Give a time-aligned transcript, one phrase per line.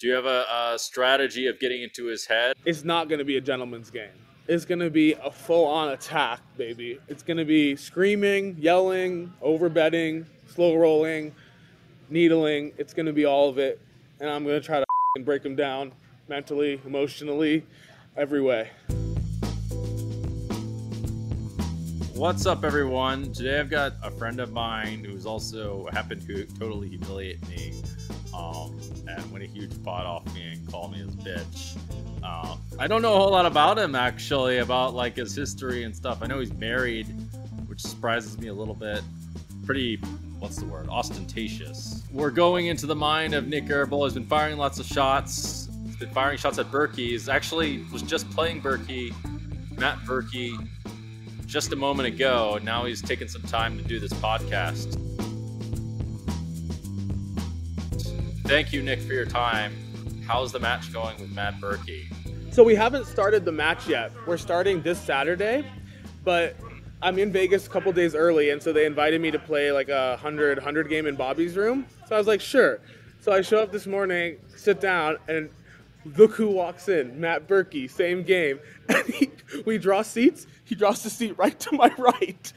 [0.00, 0.44] Do you have a,
[0.74, 2.54] a strategy of getting into his head?
[2.64, 4.12] It's not going to be a gentleman's game.
[4.46, 7.00] It's going to be a full on attack, baby.
[7.08, 11.34] It's going to be screaming, yelling, overbetting, slow rolling,
[12.10, 12.74] needling.
[12.78, 13.80] It's going to be all of it.
[14.20, 14.86] And I'm going to try to
[15.24, 15.90] break him down
[16.28, 17.66] mentally, emotionally,
[18.16, 18.70] every way.
[22.14, 23.32] What's up, everyone?
[23.32, 27.82] Today I've got a friend of mine who's also happened to totally humiliate me
[28.38, 31.76] um, and a huge pot off me and called me his bitch.
[32.22, 35.94] Uh, I don't know a whole lot about him actually, about like his history and
[35.94, 36.18] stuff.
[36.22, 37.06] I know he's married,
[37.66, 39.02] which surprises me a little bit.
[39.64, 39.96] Pretty,
[40.38, 40.88] what's the word?
[40.88, 42.02] Ostentatious.
[42.12, 44.04] We're going into the mind of Nik Airball.
[44.04, 45.68] He's been firing lots of shots.
[45.84, 47.10] He's been firing shots at Berkey.
[47.10, 49.12] He's actually was just playing Berkey,
[49.78, 50.68] Matt Berkey,
[51.46, 52.58] just a moment ago.
[52.62, 54.96] Now he's taken some time to do this podcast.
[58.48, 59.76] Thank you, Nik, for your time.
[60.26, 62.06] How's the match going with Matt Berkey?
[62.50, 64.10] So we haven't started the match yet.
[64.26, 65.70] We're starting this Saturday,
[66.24, 66.56] but
[67.02, 69.90] I'm in Vegas a couple days early, and so they invited me to play like
[69.90, 71.84] a 100 100 game in Bobby's room.
[72.06, 72.80] So I was like, sure.
[73.20, 75.50] So I show up this morning, sit down, and
[76.16, 78.60] look who walks in Matt Berkey, same game.
[78.88, 79.30] And he,
[79.66, 80.46] we draw seats.
[80.64, 82.52] He draws the seat right to my right.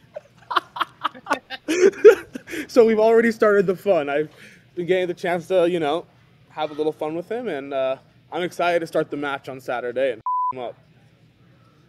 [2.70, 4.10] so we've already started the fun.
[4.10, 4.30] I've
[4.82, 6.06] been getting the chance to, you know,
[6.50, 7.98] have a little fun with him, and uh,
[8.32, 10.22] I'm excited to start the match on Saturday and
[10.54, 10.76] him up.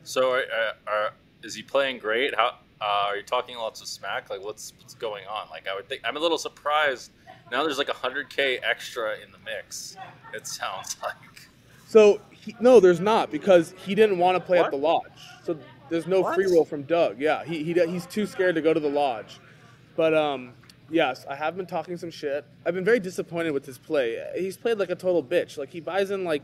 [0.05, 0.43] So, uh,
[0.87, 2.35] are, is he playing great?
[2.35, 4.29] How uh, are you talking lots of smack?
[4.29, 5.49] Like, what's what's going on?
[5.51, 7.13] Like, I would think I'm a little surprised.
[7.51, 9.97] Now there's like a hundred k extra in the mix.
[10.35, 11.49] It sounds like.
[11.89, 14.67] So he, no, there's not because he didn't want to play What?
[14.67, 15.03] at the lodge.
[15.45, 16.35] So there's no What?
[16.35, 17.21] free roll from Doug.
[17.21, 19.39] Yeah, he, he he's too scared to go to the lodge.
[19.95, 20.55] But um,
[20.93, 22.45] yes, I have been talking some shit.
[22.65, 24.25] I've been very disappointed with his play.
[24.37, 25.59] He's played like a total bitch.
[25.59, 26.43] Like he buys in like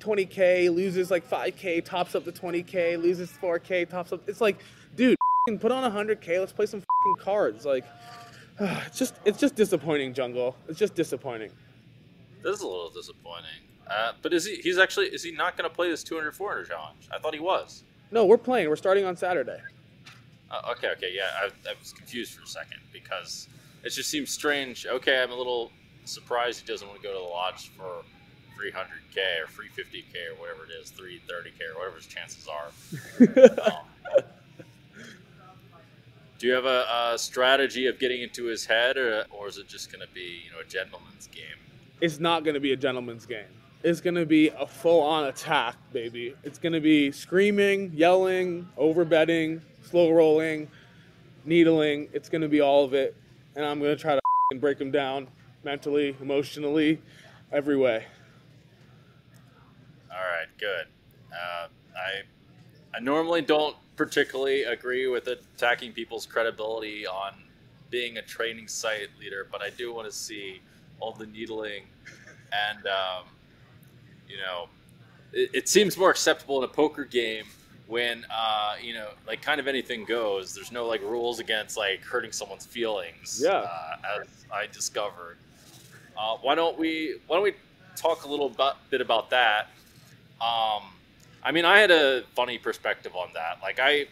[0.00, 4.28] 20k, loses like 5k, tops up to 20k, loses 4k, tops up.
[4.28, 4.58] It's like,
[4.96, 6.38] dude, f***ing put on 100k.
[6.38, 7.64] Let's play some f***ing cards.
[7.64, 7.84] Like,
[8.60, 10.56] it's just it's just disappointing, Jungle.
[10.68, 11.50] It's just disappointing.
[12.42, 13.62] This is a little disappointing.
[13.88, 14.56] Uh, but is he?
[14.56, 15.06] He's actually.
[15.06, 17.08] Is he not going to play this 200 400 challenge?
[17.14, 17.84] I thought he was.
[18.10, 18.68] No, we're playing.
[18.68, 19.60] We're starting on Saturday.
[20.50, 21.30] Uh, okay, okay, yeah.
[21.34, 23.48] I, I was confused for a second because
[23.86, 24.86] it just seems strange.
[24.86, 25.70] Okay, I'm a little
[26.04, 28.02] surprised he doesn't want to go to the lodge for
[28.58, 32.70] 300k or 350k or whatever it is, 330k or whatever his chances are.
[34.18, 34.22] Um,
[36.38, 39.68] do you have a, a strategy of getting into his head, or, or is it
[39.68, 41.44] just going to be you know a gentleman's game?
[42.00, 43.46] it's not going to be a gentleman's game.
[43.82, 46.34] It's going to be a full on attack, baby.
[46.42, 50.68] It's going to be screaming, yelling, overbetting, slow rolling,
[51.44, 52.08] needling.
[52.12, 53.16] It's going to be all of it.
[53.56, 54.20] And I'm to try to
[54.60, 55.28] break them down
[55.64, 57.00] mentally, emotionally,
[57.50, 58.04] every way.
[60.10, 60.86] All right, good.
[61.32, 67.32] Uh, I I normally don't particularly agree with attacking people's credibility on
[67.90, 70.60] being a training site leader, but I do want to see
[71.00, 71.84] all the needling
[72.52, 73.24] and um,
[74.28, 74.68] you know
[75.32, 77.44] it, it seems more acceptable in a poker game
[77.86, 80.54] when uh, you know like kind of anything goes.
[80.54, 83.40] There's no like rules against like hurting someone's feelings.
[83.42, 83.50] Yeah.
[83.50, 85.38] Uh, as I discovered.
[86.18, 87.54] Uh, why don't we why don't we
[87.94, 88.54] talk a little
[88.90, 89.68] bit about that?
[90.40, 90.82] Um,
[91.42, 93.58] I mean, I had a funny perspective on that.
[93.62, 94.06] Like I,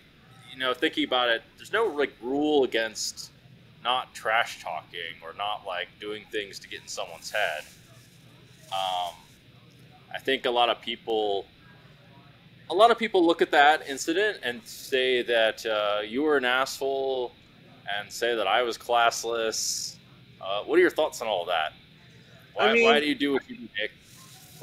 [0.52, 3.30] you know, thinking about it, there's no like rule against
[3.82, 7.64] not trash talking or not like doing things to get in someone's head.
[8.72, 9.14] Um,
[10.12, 11.44] I think a lot of people,
[12.70, 16.44] a lot of people look at that incident and say that uh, you were an
[16.44, 17.32] asshole,
[17.98, 19.96] and say that I was classless.
[20.40, 21.72] Uh, what are your thoughts on all that?
[22.54, 23.90] Why, I mean- why do you do what you do, Nik?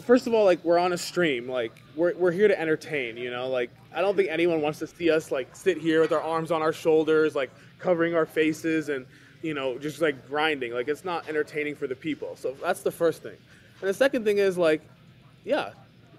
[0.03, 3.29] First of all, like we're on a stream, like we're, we're here to entertain, you
[3.29, 3.49] know.
[3.49, 6.49] Like I don't think anyone wants to see us like sit here with our arms
[6.49, 9.05] on our shoulders, like covering our faces and
[9.43, 10.73] you know just like grinding.
[10.73, 12.35] Like it's not entertaining for the people.
[12.35, 13.35] So that's the first thing.
[13.81, 14.81] And the second thing is like,
[15.43, 15.71] yeah,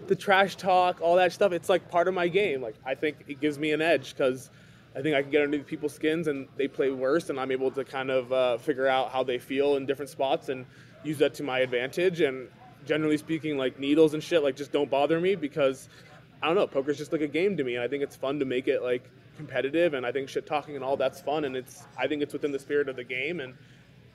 [0.09, 1.53] the trash talk, all that stuff.
[1.53, 2.63] It's like part of my game.
[2.63, 4.51] Like I think it gives me an edge because
[4.95, 7.71] I think I can get under people's skins and they play worse, and I'm able
[7.73, 10.67] to kind of uh, figure out how they feel in different spots and
[11.03, 12.21] use that to my advantage.
[12.21, 12.49] And
[12.87, 15.89] generally speaking, like needles and shit, like just don't bother me because
[16.43, 18.39] I don't know, poker's just like a game to me, and I think it's fun
[18.41, 21.57] to make it like competitive, and I think shit talking and all that's fun, and
[21.57, 23.55] it's I think it's within the spirit of the game, and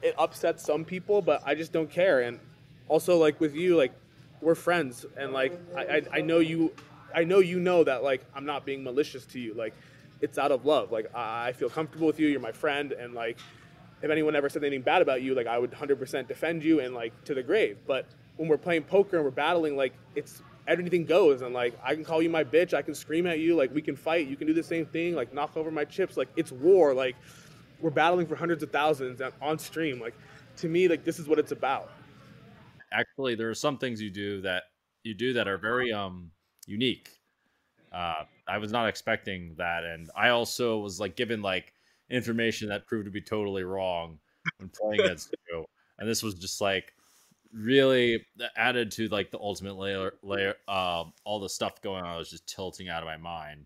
[0.01, 2.21] it upsets some people, but I just don't care.
[2.21, 2.39] And
[2.87, 3.93] also like with you, like
[4.41, 6.73] we're friends, and like I, I, I know you,
[7.13, 9.73] I know you know that like I'm not being malicious to you, like
[10.21, 10.91] it's out of love.
[10.91, 13.37] Like I feel comfortable with you, you're my friend, and like
[14.01, 16.93] if anyone ever said anything bad about you, like I would 100% defend you and
[16.93, 17.77] like to the grave.
[17.87, 18.05] But
[18.35, 22.03] when we're playing poker and we're battling, like it's anything goes, and like I can
[22.03, 24.47] call you my bitch, I can scream at you, like we can fight, you can
[24.47, 27.15] do the same thing, like knock over my chips, like it's war, like
[27.79, 30.13] we're battling for hundreds of thousands on stream, like
[30.57, 31.91] to me, like this is what it's about.
[32.91, 34.63] Actually, there are some things you do that
[35.03, 36.31] you do that are very um
[36.65, 37.09] unique.
[37.91, 41.73] Uh, I was not expecting that, and I also was like given like
[42.09, 44.19] information that proved to be totally wrong
[44.57, 45.65] when playing against you,
[45.99, 46.93] and this was just like
[47.53, 48.25] really
[48.55, 52.29] added to like the ultimate layer layer uh, all the stuff going on I was
[52.29, 53.65] just tilting out of my mind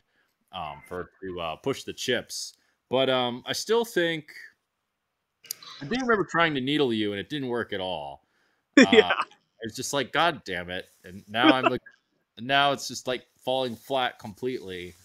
[0.54, 2.54] um, for to uh, push the chips
[2.90, 4.32] but um, I still think
[5.82, 8.24] I do remember trying to needle you and it didn't work at all
[8.78, 9.14] uh, yeah
[9.62, 11.82] it's just like god damn it and now I'm like
[12.40, 14.96] now it's just like falling flat completely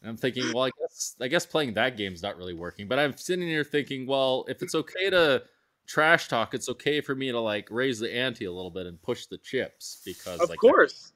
[0.00, 2.98] and I'm thinking well I guess I guess playing that game's not really working but
[2.98, 5.42] I'm sitting here thinking well if it's okay to
[5.86, 9.00] trash talk, it's okay for me to like raise the ante a little bit and
[9.00, 11.12] push the chips because, of like, course,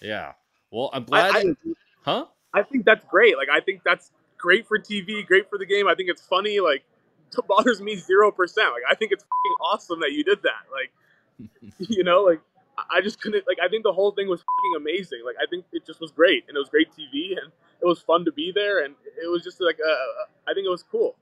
[0.00, 0.32] yeah.
[0.70, 1.34] Well, I'm glad.
[1.34, 1.54] I, I,
[2.02, 2.24] huh?
[2.54, 3.36] I think that's great.
[3.36, 5.88] Like, I think that's great for TV, great for the game.
[5.88, 6.60] I think it's funny.
[6.60, 6.84] Like,
[7.36, 8.72] it bothers me zero percent.
[8.72, 9.24] Like, I think it's
[9.60, 10.70] awesome that you did that.
[10.72, 10.92] Like,
[11.78, 12.40] you know, like
[12.90, 13.46] I just couldn't.
[13.46, 15.20] Like, I think the whole thing was fucking amazing.
[15.24, 17.50] Like, I think it just was great, and it was great TV, and
[17.80, 20.70] it was fun to be there, and it was just like, uh, I think it
[20.70, 21.16] was cool.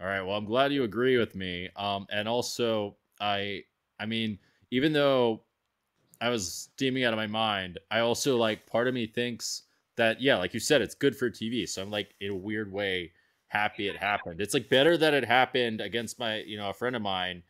[0.00, 0.22] All right.
[0.22, 1.68] Well, I'm glad you agree with me.
[1.76, 3.62] Um, and also, I,
[4.00, 4.38] I mean,
[4.72, 5.42] even though
[6.20, 9.62] I was steaming out of my mind, I also like part of me thinks
[9.96, 11.68] that yeah, like you said, it's good for TV.
[11.68, 13.12] So I'm like in a weird way
[13.46, 14.40] happy it happened.
[14.40, 17.44] It's like better that it happened against my, you know, a friend of mine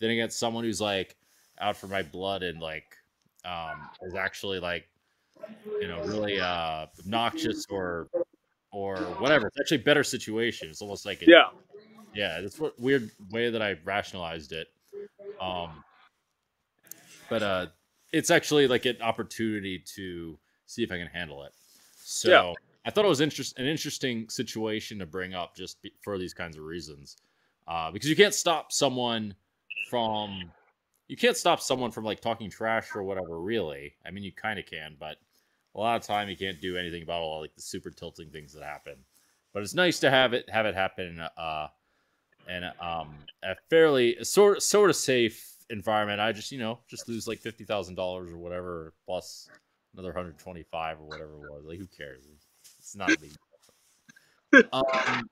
[0.00, 1.16] than against someone who's like
[1.60, 2.96] out for my blood and like
[3.44, 4.88] um is actually like
[5.80, 8.08] you know really uh obnoxious or
[8.72, 9.46] or whatever.
[9.46, 10.68] It's actually a better situation.
[10.68, 11.46] It's almost like it, yeah
[12.14, 14.68] yeah, that's what weird way that I rationalized it.
[15.40, 15.84] Um,
[17.28, 17.66] but uh,
[18.12, 21.52] it's actually like an opportunity to see if I can handle it.
[22.02, 22.52] So yeah.
[22.86, 26.56] I thought it was interest an interesting situation to bring up just for these kinds
[26.56, 27.16] of reasons,
[27.66, 29.34] uh, because you can't stop someone
[29.88, 30.50] from
[31.08, 33.40] you can't stop someone from like talking trash or whatever.
[33.40, 35.16] Really, I mean, you kind of can, but
[35.74, 38.52] a lot of time you can't do anything about all like the super tilting things
[38.52, 38.96] that happen.
[39.52, 41.68] But it's nice to have it have it happen uh,
[42.48, 46.20] and um, a fairly sort sort of safe environment.
[46.20, 49.48] I just you know just lose like fifty thousand dollars or whatever, plus
[49.94, 51.64] another hundred twenty five or whatever it was.
[51.64, 52.24] Like who cares?
[52.78, 53.18] It's not a
[54.52, 54.66] big.
[54.72, 55.28] um,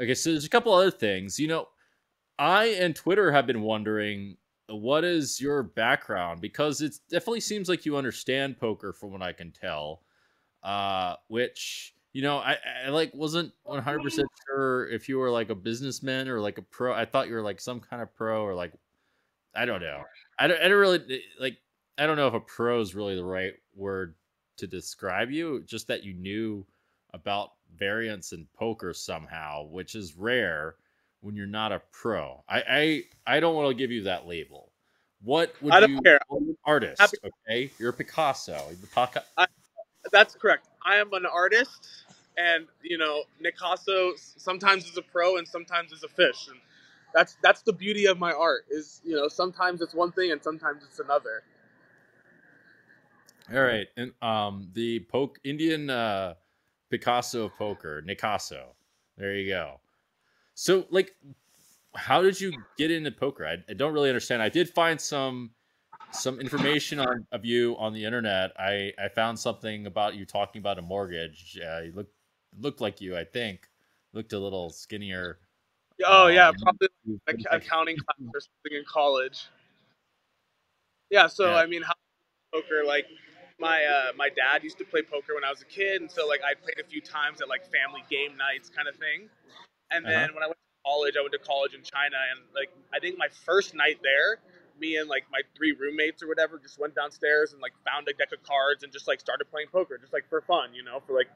[0.00, 1.38] okay, so there's a couple other things.
[1.38, 1.68] You know,
[2.38, 4.36] I and Twitter have been wondering
[4.68, 9.32] what is your background because it definitely seems like you understand poker from what I
[9.32, 10.02] can tell.
[10.62, 15.54] Uh, which you know, I, I like wasn't 100% sure if you were like a
[15.54, 16.94] businessman or like a pro.
[16.94, 18.72] I thought you were like some kind of pro or like,
[19.54, 20.02] I don't know.
[20.38, 21.58] I don't, I don't really eh, like,
[21.98, 24.14] I don't know if a pro is really the right word
[24.58, 26.64] to describe you, just that you knew
[27.12, 30.76] about variance in poker somehow, which is rare
[31.24, 32.44] when you're not a pro.
[32.48, 32.62] I,
[33.26, 34.70] I, I don't want to give you that label.
[35.22, 36.20] What would I don't you, care.
[36.64, 37.70] artist, okay?
[37.78, 38.60] You're a Picasso.
[38.80, 39.46] The Pica- I,
[40.12, 40.68] that's correct.
[40.84, 42.04] I am an artist
[42.36, 46.58] and you know Nicasso sometimes is a pro and sometimes is a fish, and
[47.14, 48.66] that's that's the beauty of my art.
[48.70, 51.42] Is you know sometimes it's one thing and sometimes it's another.
[53.52, 56.34] All right, and um, the poke Indian uh,
[56.90, 58.64] Picasso poker, Nicasso.
[59.16, 59.80] There you go.
[60.54, 61.14] So, like,
[61.94, 63.46] how did you get into poker?
[63.46, 64.42] I, I don't really understand.
[64.42, 65.50] I did find some
[66.10, 68.52] some information on, of you on the internet.
[68.58, 71.58] I, I found something about you talking about a mortgage.
[71.60, 72.08] Uh, you look
[72.60, 73.68] looked like you, I think.
[74.12, 75.38] Looked a little skinnier.
[76.06, 76.88] Oh yeah, um, probably
[77.26, 79.46] like accounting class or something in college.
[81.10, 81.56] Yeah, so yeah.
[81.56, 81.94] I mean, how
[82.52, 83.06] poker like
[83.58, 86.26] my uh, my dad used to play poker when I was a kid, and so
[86.26, 89.28] like I played a few times at like family game nights kind of thing.
[89.94, 90.34] And then uh-huh.
[90.34, 93.18] when I went to college, I went to college in China, and like I think
[93.18, 94.38] my first night there,
[94.80, 98.12] me and like my three roommates or whatever just went downstairs and like found a
[98.12, 101.00] deck of cards and just like started playing poker, just like for fun, you know,
[101.06, 101.28] for like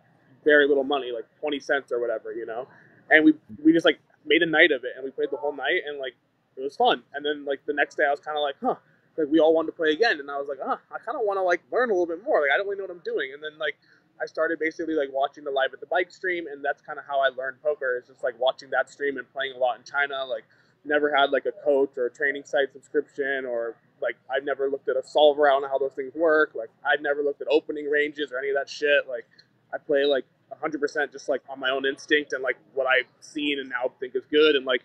[0.45, 2.67] very little money, like twenty cents or whatever, you know.
[3.11, 5.55] And we we just like made a night of it, and we played the whole
[5.55, 6.15] night, and like
[6.57, 7.03] it was fun.
[7.15, 8.77] And then like the next day, I was kind of like, huh,
[9.17, 11.23] like we all wanted to play again, and I was like, ah, I kind of
[11.25, 12.41] want to like learn a little bit more.
[12.43, 13.33] Like I don't really know what I'm doing.
[13.33, 13.77] And then like
[14.21, 17.05] I started basically like watching the live at the bike stream, and that's kind of
[17.07, 17.99] how I learned poker.
[18.01, 20.25] Is just like watching that stream and playing a lot in China.
[20.25, 20.45] Like
[20.85, 24.89] never had like a coach or a training site subscription or like I've never looked
[24.89, 25.49] at a solver.
[25.49, 26.53] I don't know how those things work.
[26.55, 29.09] Like I've never looked at opening ranges or any of that shit.
[29.09, 29.27] Like
[29.73, 30.25] I play like
[30.63, 34.15] 100% just like on my own instinct and like what I've seen and now think
[34.17, 34.57] is good.
[34.57, 34.83] And like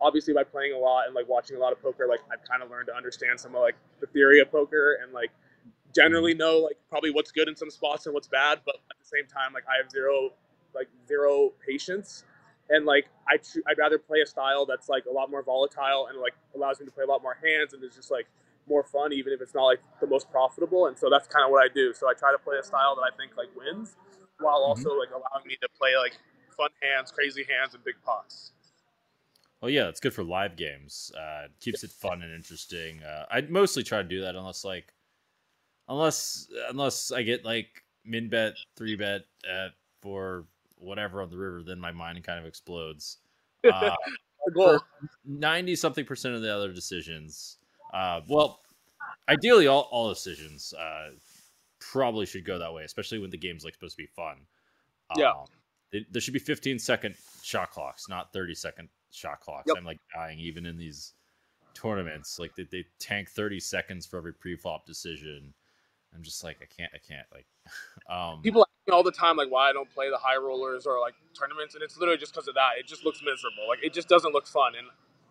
[0.00, 2.62] obviously by playing a lot and like watching a lot of poker, like I've kind
[2.62, 5.30] of learned to understand some of like the theory of poker and like
[5.94, 8.60] generally know like probably what's good in some spots and what's bad.
[8.64, 10.30] But at the same time, like I have zero
[10.74, 12.24] like zero patience
[12.70, 16.08] and like I tr- I'd rather play a style that's like a lot more volatile
[16.08, 18.26] and like allows me to play a lot more hands and is just like
[18.68, 21.50] more fun even if it's not like the most profitable and so that's kind of
[21.50, 23.96] what I do so I try to play a style that I think like wins
[24.38, 24.84] while Mm-hmm.
[24.84, 26.16] also like allowing me to play like
[26.56, 28.52] fun hands crazy hands and big pots
[29.62, 31.12] Oh yeah, it's good for live games.
[31.16, 33.02] Uh, keeps it fun and interesting.
[33.02, 34.92] Uh, I mostly try to do that unless like,
[35.88, 40.44] unless unless I get like min bet three bet at for
[40.78, 43.18] whatever on the river, then my mind kind of explodes.
[44.56, 44.78] Uh,
[45.24, 47.58] Ninety something percent of the other decisions,
[47.94, 48.60] uh, well,
[49.28, 51.10] ideally all all decisions uh,
[51.78, 54.38] probably should go that way, especially when the game's like supposed to be fun.
[55.16, 55.30] Yeah.
[55.30, 55.44] Um,
[55.92, 59.66] it- there should be 15 second shot clocks, not 30 second shot clocks.
[59.68, 59.76] Yep.
[59.78, 61.12] I'm like dying even in these
[61.74, 62.38] tournaments.
[62.40, 65.54] Like they, they tank 30 seconds for every pre-flop decision.
[66.14, 67.46] I'm just like I can't I can't like
[68.10, 70.86] um people ask me all the time like why I don't play the high rollers
[70.86, 72.72] or like tournaments, and it's literally just because of that.
[72.78, 73.68] It just looks miserable.
[73.68, 74.88] Like it just doesn't look fun, and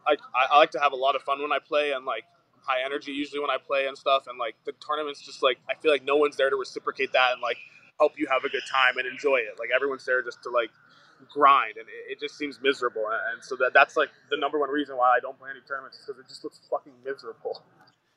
[0.08, 2.26] I, I I like to have a lot of fun when I play and like
[2.62, 4.28] high energy usually when I play and stuff.
[4.28, 7.34] And like the tournaments, just like I feel like no one's there to reciprocate that
[7.34, 7.58] and like
[8.00, 9.58] help you have a good time and enjoy it.
[9.60, 10.72] Like everyone's there just to like
[11.34, 13.06] grind, and it, it just seems miserable.
[13.34, 16.00] And so that that's like the number one reason why I don't play any tournaments
[16.06, 17.64] because it just looks fucking miserable.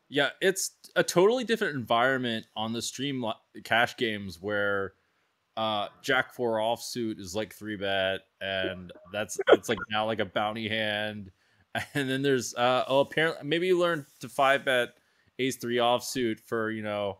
[0.08, 3.24] Yeah, it's a totally different environment on the stream
[3.64, 4.92] cash games where
[5.56, 10.24] uh Jack four offsuit is like three bet and that's it's like now like a
[10.24, 11.30] bounty hand.
[11.94, 14.90] And then there's uh oh apparently maybe you learn to five bet
[15.40, 17.18] ace three offsuit for, you know,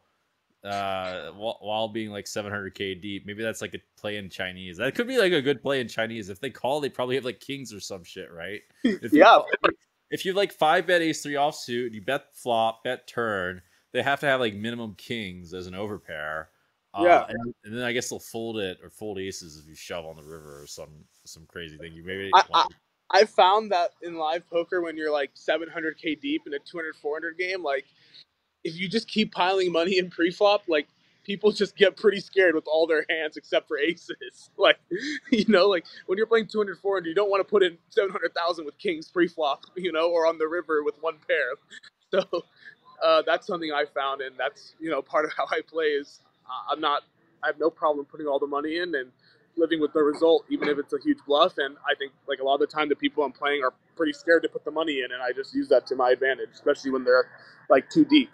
[0.62, 3.26] uh while, while being like 700k deep.
[3.26, 4.76] Maybe that's like a play in Chinese.
[4.76, 6.29] That could be like a good play in Chinese.
[6.29, 8.61] If they call, they probably have like kings or some shit, right?
[8.85, 9.41] If Yeah.
[10.11, 13.62] If you like five bet ace three offsuit, you bet flop, bet turn.
[13.92, 16.46] They have to have like minimum kings as an overpair.
[16.92, 17.26] Uh, Yeah.
[17.28, 20.16] and, and then I guess they'll fold it or fold aces if you shove on
[20.16, 21.92] the river or some some crazy thing.
[21.92, 22.75] You maybe I- want-
[23.11, 27.37] I found that in live poker when you're like 700k deep in a 200 400
[27.38, 27.84] game, like
[28.64, 30.88] if you just keep piling money in pre-flop, like
[31.25, 34.50] people just get pretty scared with all their hands except for aces.
[34.59, 34.78] Like
[35.31, 38.64] you know, like when you're playing 200 400, you don't want to put in 700,000
[38.64, 41.54] with kings pre-flop, you know, or on the river with one pair.
[42.12, 42.45] So
[43.02, 46.21] uh, that's something I found, and that's you know part of how I play is
[46.47, 47.02] uh, I'm not
[47.43, 49.11] I have no problem putting all the money in and
[49.57, 51.54] living with the result, even if it's a huge bluff.
[51.59, 54.12] And I think like a lot of the time, the people I'm playing are pretty
[54.12, 56.90] scared to put the money in, and I just use that to my advantage, especially
[56.93, 57.26] when they're
[57.69, 58.31] like too deep.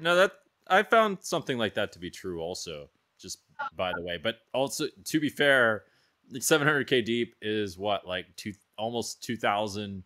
[0.00, 0.32] no that
[0.68, 2.88] I found something like that to be true also.
[3.18, 3.38] Just
[3.76, 5.84] by the way, but also to be fair,
[6.32, 10.02] 700k deep is what like two almost 2,000,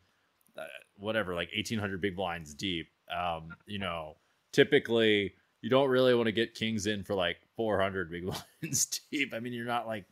[0.56, 0.62] uh,
[0.96, 2.88] whatever, like 1,800 big blinds deep.
[3.14, 4.16] Um, you know,
[4.52, 8.26] typically you don't really want to get kings in for like 400 big
[8.62, 9.32] blinds deep.
[9.34, 10.04] I mean, you're not like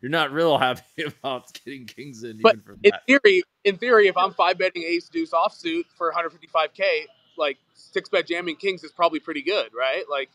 [0.00, 3.02] you're not real happy about getting kings in But even for In that.
[3.06, 7.06] theory, in theory, if I'm five betting ace deuce offsuit for 155k,
[7.38, 10.04] like six bet jamming kings is probably pretty good, right?
[10.10, 10.30] Like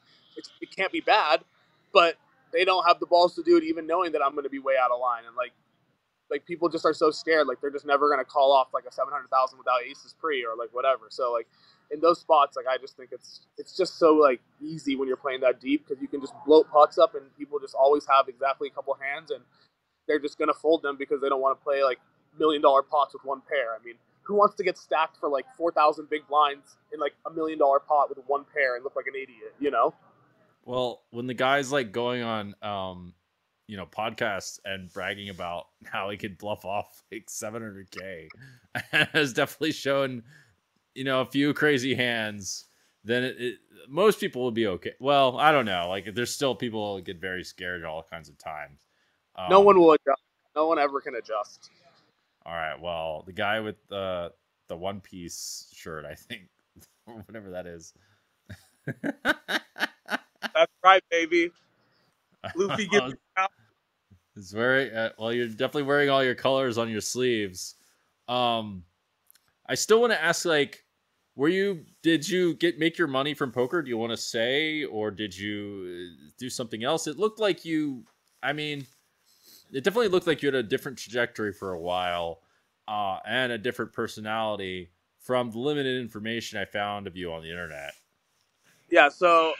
[0.61, 1.41] it can't be bad,
[1.93, 2.15] but
[2.53, 4.59] they don't have the balls to do it, even knowing that I'm going to be
[4.59, 5.23] way out of line.
[5.27, 5.51] And like,
[6.31, 8.85] like people just are so scared, like they're just never going to call off like
[8.85, 11.05] a 700,000 without aces pre or like whatever.
[11.09, 11.47] So like
[11.91, 15.17] in those spots, like I just think it's it's just so like easy when you're
[15.17, 18.27] playing that deep because you can just bloat pots up and people just always have
[18.29, 19.41] exactly a couple hands and
[20.07, 21.99] they're just going to fold them because they don't want to play like
[22.39, 23.75] million dollar pots with one pair.
[23.79, 23.95] I mean,
[24.29, 27.79] who wants to get stacked for like 4,000 big blinds in like a million dollar
[27.79, 29.95] pot with one pair and look like an idiot, you know?
[30.65, 33.15] Well, when the guy's like going on, um,
[33.65, 38.27] you know, podcasts and bragging about how he could bluff off like 700k,
[39.13, 40.21] has definitely shown,
[40.93, 42.65] you know, a few crazy hands.
[43.03, 43.55] Then it, it,
[43.87, 44.93] most people would be okay.
[44.99, 45.87] Well, I don't know.
[45.89, 48.85] Like, there's still people get very scared at all kinds of times.
[49.49, 50.21] no Um, one will adjust.
[50.55, 51.71] No one ever can adjust.
[52.45, 52.79] All right.
[52.79, 54.31] Well, the guy with the
[54.67, 56.43] the one piece shirt, I think,
[57.05, 57.93] or whatever that is.
[59.03, 61.51] That's right, baby.
[62.55, 63.51] Luffy gets out.
[64.35, 65.33] It's very uh, well.
[65.33, 67.75] You're definitely wearing all your colors on your sleeves.
[68.27, 68.83] Um,
[69.67, 70.85] I still want to ask, like,
[71.35, 71.85] were you?
[72.03, 73.81] Did you get make your money from poker?
[73.81, 77.07] Do you want to say, or did you uh, do something else?
[77.07, 78.05] It looked like you.
[78.41, 78.85] I mean,
[79.71, 82.41] it definitely looked like you had a different trajectory for a while,
[82.87, 87.49] uh, and a different personality from the limited information I found of you on the
[87.49, 87.93] internet.
[88.89, 89.53] Yeah, so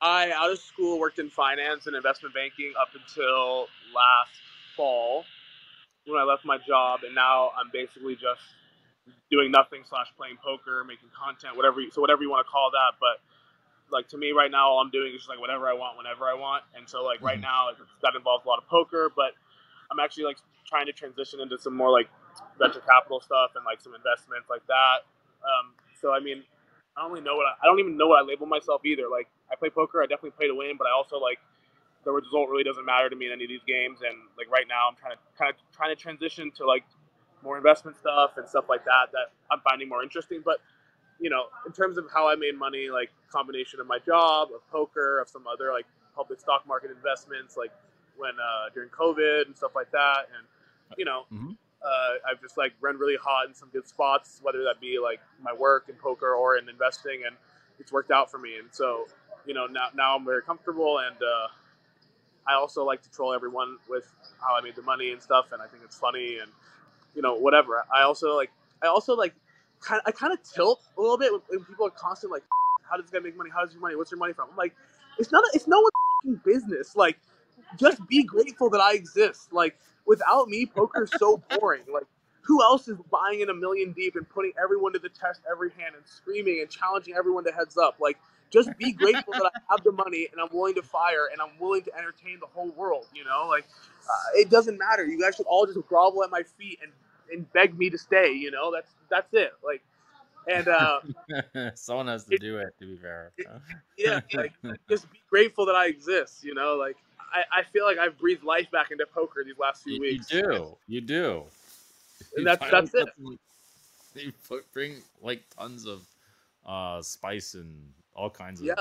[0.00, 4.32] I, out of school, worked in finance and investment banking up until last
[4.76, 5.24] fall.
[6.06, 8.42] when I left my job, and now I'm basically just
[9.30, 11.80] doing nothing slash playing poker, making content, whatever.
[11.80, 13.22] You, so whatever you want to call that, but
[13.92, 16.24] like to me right now, all I'm doing is just like whatever I want, whenever
[16.24, 16.64] I want.
[16.74, 17.46] And so like right mm-hmm.
[17.46, 19.32] now, like, that involves a lot of poker, but
[19.90, 22.08] I'm actually like trying to transition into some more like
[22.58, 25.04] venture capital stuff and like some investments like that.
[25.44, 26.42] Um, so I mean,
[26.96, 29.08] I don't really know what I, I don't even know what I label myself either.
[29.10, 31.38] Like I play poker, I definitely play to win, but I also like
[32.04, 34.00] the result really doesn't matter to me in any of these games.
[34.02, 36.84] And like right now, I'm trying to kind of trying to transition to like
[37.42, 40.42] more investment stuff and stuff like that that I'm finding more interesting.
[40.44, 40.58] But
[41.22, 44.68] you know, in terms of how I made money, like combination of my job, of
[44.70, 45.86] poker, of some other like
[46.16, 47.70] public stock market investments, like
[48.16, 50.46] when uh, during COVID and stuff like that, and
[50.98, 51.52] you know, mm-hmm.
[51.80, 55.20] uh, I've just like run really hot in some good spots, whether that be like
[55.40, 57.36] my work in poker or in investing, and
[57.78, 58.58] it's worked out for me.
[58.58, 59.06] And so,
[59.46, 61.46] you know, now now I'm very comfortable, and uh,
[62.48, 65.62] I also like to troll everyone with how I made the money and stuff, and
[65.62, 66.50] I think it's funny and
[67.14, 67.84] you know whatever.
[67.94, 68.50] I also like
[68.82, 69.34] I also like
[70.06, 72.44] I kind of tilt a little bit when people are constantly like,
[72.88, 73.50] "How does this guy make money?
[73.52, 73.96] How does your money?
[73.96, 74.74] What's your money from?" I'm like,
[75.18, 75.86] it's not a, it's no
[76.24, 76.96] one's business.
[76.96, 77.18] Like,
[77.76, 79.52] just be grateful that I exist.
[79.52, 81.82] Like, without me, poker's so boring.
[81.92, 82.06] Like,
[82.42, 85.70] who else is buying in a million deep and putting everyone to the test every
[85.70, 87.96] hand and screaming and challenging everyone to heads up?
[88.00, 88.18] Like,
[88.52, 91.58] just be grateful that I have the money and I'm willing to fire and I'm
[91.58, 93.06] willing to entertain the whole world.
[93.14, 95.04] You know, like uh, it doesn't matter.
[95.06, 96.92] You guys should all just grovel at my feet and
[97.32, 98.32] and beg me to stay.
[98.32, 99.52] You know, that's that's it.
[99.64, 99.82] Like,
[100.48, 101.00] and uh,
[101.74, 102.74] someone has to it, do it.
[102.78, 103.46] To be fair, it,
[103.98, 104.52] yeah, like,
[104.88, 106.44] just be grateful that I exist.
[106.44, 109.84] You know, like I, I feel like I've breathed life back into poker these last
[109.84, 110.32] few you, weeks.
[110.32, 111.44] You do, you do,
[112.36, 113.08] and that's that's it.
[114.14, 114.32] They
[114.72, 116.02] bring like tons of
[116.66, 118.74] uh spice and all kinds of yeah,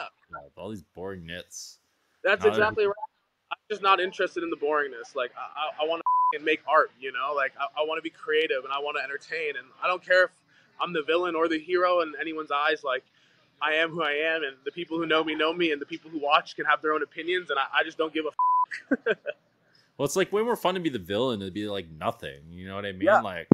[0.58, 1.78] all these boring nits.
[2.24, 2.94] That's Not exactly right.
[3.52, 5.16] I'm just not interested in the boringness.
[5.16, 6.01] Like I, I, I want
[6.34, 6.92] to make art.
[7.00, 9.58] You know, like I, I want to be creative and I want to entertain.
[9.58, 10.32] And I don't care if
[10.80, 12.84] I'm the villain or the hero in anyone's eyes.
[12.84, 13.04] Like
[13.62, 15.86] I am who I am, and the people who know me know me, and the
[15.86, 18.96] people who watch can have their own opinions, and I, I just don't give a.
[19.98, 22.42] well, it's like way more fun to be the villain to be like nothing.
[22.50, 23.04] You know what I mean?
[23.04, 23.22] Yeah.
[23.22, 23.48] Like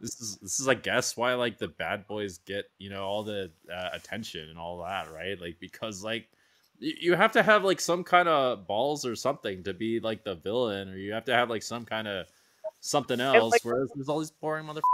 [0.00, 3.24] this is this is I guess why like the bad boys get you know all
[3.24, 5.40] the uh, attention and all that, right?
[5.40, 6.28] Like because like
[6.80, 10.36] you have to have like some kind of balls or something to be like the
[10.36, 12.26] villain, or you have to have like some kind of
[12.80, 13.52] something else.
[13.52, 14.80] Like, whereas there's all these boring mother.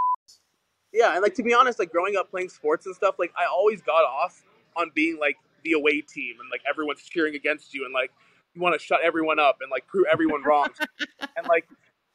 [0.96, 3.46] Yeah, and like to be honest, like growing up playing sports and stuff, like I
[3.46, 4.44] always got off
[4.76, 8.12] on being like the away team and like everyone's cheering against you and like
[8.54, 10.68] you want to shut everyone up and like prove everyone wrong.
[11.36, 11.66] and like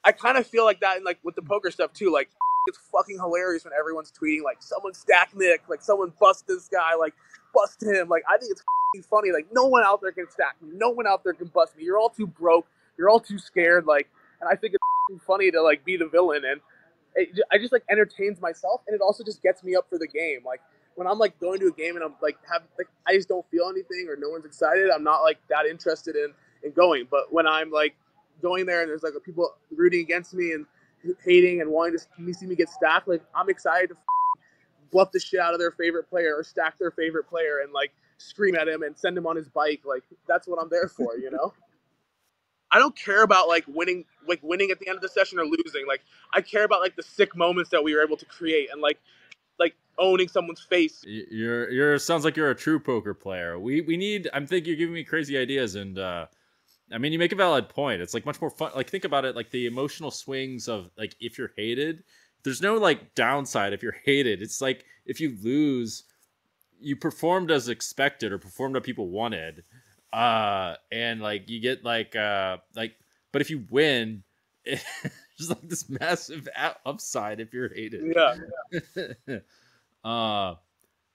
[0.02, 2.10] I kind of feel like that and like with the poker stuff too.
[2.10, 2.30] Like
[2.68, 6.94] it's fucking hilarious when everyone's tweeting like someone stack Nik, like someone bust this guy,
[6.94, 7.12] like
[7.54, 8.08] bust him.
[8.08, 8.52] Like I think
[8.94, 9.32] it's funny.
[9.32, 10.70] Like no one out there can stack me.
[10.74, 11.84] No one out there can bust me.
[11.84, 12.66] You're all too broke.
[12.98, 13.86] You're all too scared.
[13.86, 14.08] Like,
[14.40, 14.74] and I think
[15.10, 16.60] it's funny to like be the villain and.
[17.16, 20.06] It, I just like entertains myself, and it also just gets me up for the
[20.06, 20.42] game.
[20.46, 20.60] Like
[20.94, 23.44] when I'm like going to a game and I'm like have like I just don't
[23.50, 26.32] feel anything or no one's excited, I'm not like that interested in
[26.62, 27.06] in going.
[27.10, 27.94] But when I'm like
[28.42, 30.66] going there and there's like people rooting against me and
[31.24, 33.96] hating and wanting to see me get stacked, like I'm excited to
[34.90, 37.92] bluff the shit out of their favorite player or stack their favorite player and like
[38.18, 39.82] scream at him and send him on his bike.
[39.84, 41.52] Like that's what I'm there for, you know.
[42.72, 45.44] I don't care about like winning, like winning at the end of the session or
[45.44, 45.86] losing.
[45.88, 48.80] Like I care about like the sick moments that we were able to create and
[48.80, 48.98] like
[49.58, 51.04] like owning someone's face.
[51.04, 53.58] You're you're sounds like you're a true poker player.
[53.58, 54.28] We we need.
[54.32, 56.26] I'm thinking you're giving me crazy ideas, and uh,
[56.92, 58.02] I mean you make a valid point.
[58.02, 58.70] It's like much more fun.
[58.74, 62.04] Like think about it, like the emotional swings of like if you're hated.
[62.42, 64.42] There's no like downside if you're hated.
[64.42, 66.04] It's like if you lose,
[66.80, 69.64] you performed as expected or performed what people wanted,
[70.12, 72.94] uh, and like you get like uh like.
[73.32, 74.24] But if you win,
[74.66, 76.48] just like this massive
[76.84, 78.14] upside if you're hated.
[78.14, 79.38] Yeah.
[80.04, 80.54] uh,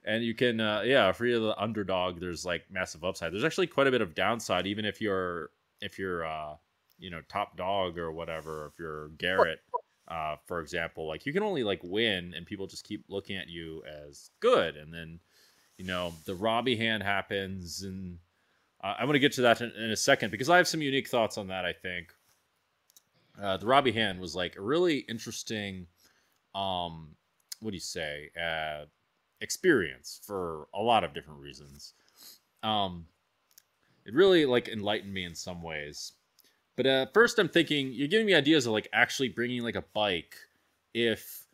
[0.05, 3.33] and you can, uh, yeah, you're the underdog, there's like massive upside.
[3.33, 5.49] There's actually quite a bit of downside, even if you're
[5.81, 6.55] if you're uh,
[6.99, 8.67] you know top dog or whatever.
[8.67, 9.59] If you're Garrett,
[10.07, 13.49] uh, for example, like you can only like win, and people just keep looking at
[13.49, 15.19] you as good, and then
[15.77, 18.19] you know the Robbie hand happens, and
[18.83, 21.07] uh, I'm to get to that in, in a second because I have some unique
[21.07, 21.65] thoughts on that.
[21.65, 22.13] I think
[23.41, 25.87] uh, the Robbie hand was like a really interesting,
[26.53, 27.15] um,
[27.59, 28.85] what do you say, uh,
[29.41, 31.93] experience for a lot of different reasons.
[32.63, 33.05] Um,
[34.05, 36.13] it really like enlightened me in some ways.
[36.75, 39.83] But uh, first, I'm thinking you're giving me ideas of like actually bringing like a
[39.93, 40.35] bike,
[40.93, 41.45] if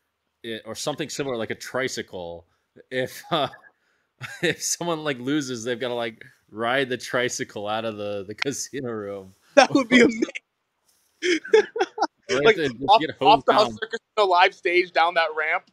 [0.44, 2.46] it, or something similar like a tricycle.
[2.90, 3.50] If uh,
[4.42, 8.36] if someone like loses, they've got to like ride the tricycle out of the the
[8.36, 9.34] casino room.
[9.54, 10.24] That would be amazing.
[12.30, 12.58] like
[12.88, 15.70] off, off the Hustler Casino, the live stage down that ramp.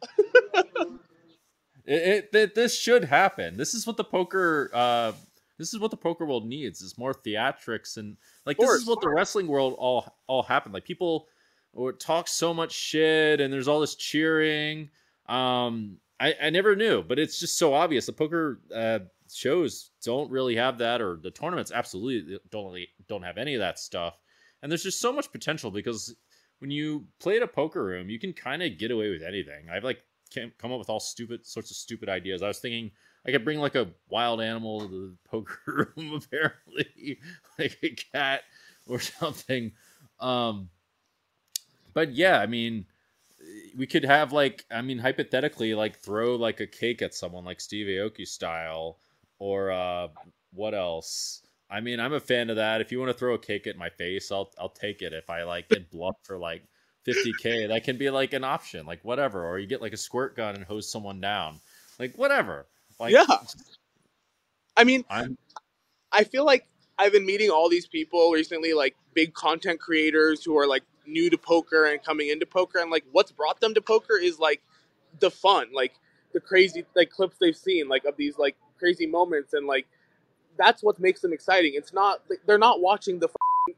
[1.85, 3.55] it, it, this should happen.
[3.55, 4.69] This is what the poker.
[4.73, 5.13] Uh,
[5.59, 6.81] this is what the poker world needs.
[6.81, 10.73] Is more theatrics and like this is what the wrestling world all all happened.
[10.73, 11.27] Like people
[11.73, 14.89] or talk so much shit and there's all this cheering.
[15.27, 18.05] Um, I, I never knew, but it's just so obvious.
[18.05, 18.99] The poker uh,
[19.31, 23.59] shows don't really have that, or the tournaments absolutely don't really, don't have any of
[23.59, 24.17] that stuff.
[24.61, 26.15] And there's just so much potential because
[26.59, 29.69] when you play at a poker room, you can kind of get away with anything.
[29.71, 32.43] I've like come up with all stupid sorts of stupid ideas.
[32.43, 32.91] I was thinking
[33.25, 37.19] I could bring like a wild animal to the poker room, apparently,
[37.59, 38.41] like a cat
[38.87, 39.71] or something.
[40.19, 40.69] Um,
[41.93, 42.85] but yeah, I mean,
[43.77, 47.61] we could have like, I mean, hypothetically, like throw like a cake at someone like
[47.61, 48.99] Steve Aoki style,
[49.37, 50.07] or uh,
[50.53, 51.41] what else?
[51.69, 52.81] I mean, I'm a fan of that.
[52.81, 55.13] If you want to throw a cake at my face, I'll I'll take it.
[55.13, 56.63] If I like get bluffed for like
[57.07, 59.45] 50k, that can be like an option, like whatever.
[59.47, 61.59] Or you get like a squirt gun and hose someone down,
[61.99, 62.65] like whatever.
[62.99, 63.25] Like, yeah.
[64.75, 65.37] I mean, I'm...
[66.11, 66.65] I feel like
[66.97, 71.29] I've been meeting all these people recently, like big content creators who are like new
[71.29, 74.61] to poker and coming into poker, and like what's brought them to poker is like
[75.19, 75.93] the fun, like
[76.33, 79.87] the crazy like clips they've seen, like of these like crazy moments, and like
[80.57, 81.73] that's what makes them exciting.
[81.75, 83.29] It's not they're not watching the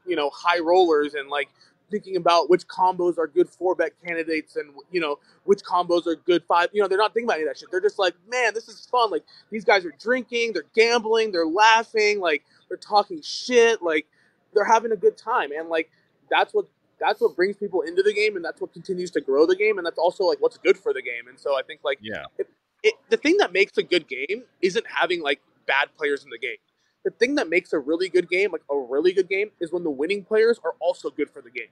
[0.06, 1.48] you know high rollers and like
[1.92, 6.16] thinking about which combos are good four bet candidates and you know which combos are
[6.16, 6.70] good five.
[6.72, 7.70] You know, they're not thinking about any of that shit.
[7.70, 9.10] They're just like, man, this is fun.
[9.10, 14.06] Like these guys are drinking, they're gambling, they're laughing, like they're talking shit, like
[14.54, 15.90] they're having a good time, and like
[16.30, 16.66] that's what
[16.98, 19.78] that's what brings people into the game, and that's what continues to grow the game,
[19.78, 21.28] and that's also like what's good for the game.
[21.28, 22.48] And so I think like yeah, it,
[22.82, 26.38] it, the thing that makes a good game isn't having like bad players in the
[26.38, 26.56] game
[27.04, 29.82] the thing that makes a really good game, like a really good game, is when
[29.82, 31.68] the winning players are also good for the game.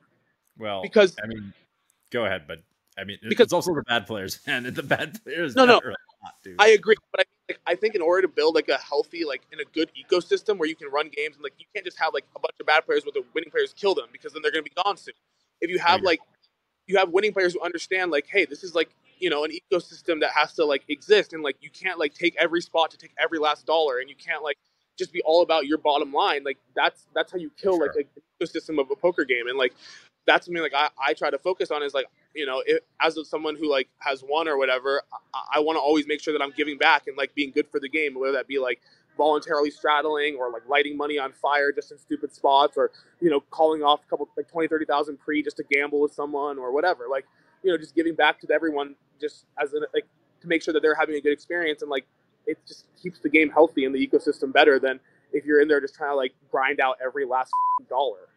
[0.59, 1.53] Well, because I mean,
[2.11, 2.59] go ahead, but
[2.99, 5.55] I mean, because it's also the bad players, and the bad players.
[5.55, 5.81] No, no,
[6.59, 9.43] I agree, but I, like, I think in order to build like a healthy, like
[9.53, 12.13] in a good ecosystem where you can run games, and like you can't just have
[12.13, 14.53] like a bunch of bad players with the winning players kill them because then they're
[14.53, 15.15] going to be gone soon.
[15.61, 16.21] If you have like
[16.87, 20.21] you have winning players who understand like, hey, this is like you know an ecosystem
[20.21, 23.13] that has to like exist, and like you can't like take every spot to take
[23.19, 24.59] every last dollar, and you can't like
[24.99, 26.45] just be all about your bottom line.
[26.45, 27.93] Like that's that's how you kill sure.
[27.95, 29.47] like a ecosystem of a poker game.
[29.49, 29.75] And like
[30.27, 33.19] that's something like I, I try to focus on is like you know it, as
[33.29, 35.03] someone who like has won or whatever,
[35.35, 37.69] I, I want to always make sure that I'm giving back and like being good
[37.71, 38.81] for the game, whether that be like
[39.17, 43.41] voluntarily straddling or like lighting money on fire just in stupid spots or you know
[43.51, 47.05] calling off a couple like 20 30,000 pre just to gamble with someone or whatever
[47.11, 47.27] like
[47.63, 50.07] you know just giving back to everyone just as an like
[50.41, 52.07] to make sure that they're having a good experience and like
[52.47, 55.01] it just keeps the game healthy and the ecosystem better than
[55.33, 57.51] if you're in there just trying to like grind out every last
[57.89, 58.29] dollar.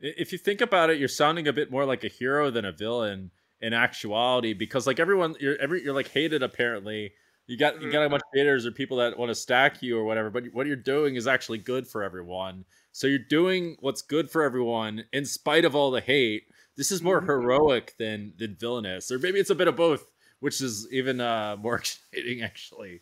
[0.00, 2.72] If you think about it, you're sounding a bit more like a hero than a
[2.72, 7.12] villain in actuality, because like everyone, you're every you're like hated apparently.
[7.46, 9.98] You got you got a bunch of haters or people that want to stack you
[9.98, 12.64] or whatever, but what you're doing is actually good for everyone.
[12.92, 16.44] So you're doing what's good for everyone in spite of all the hate.
[16.76, 17.26] This is more mm-hmm.
[17.26, 20.06] heroic than than villainous, or maybe it's a bit of both
[20.40, 21.76] which is even uh, more
[22.14, 23.00] exciting actually.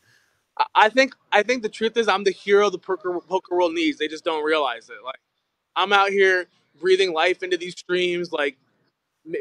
[0.75, 3.99] I think I think the truth is I'm the hero the poker poker world needs.
[3.99, 5.05] They just don't realize it.
[5.05, 5.21] Like
[5.77, 6.47] I'm out here
[6.81, 8.57] breathing life into these streams, like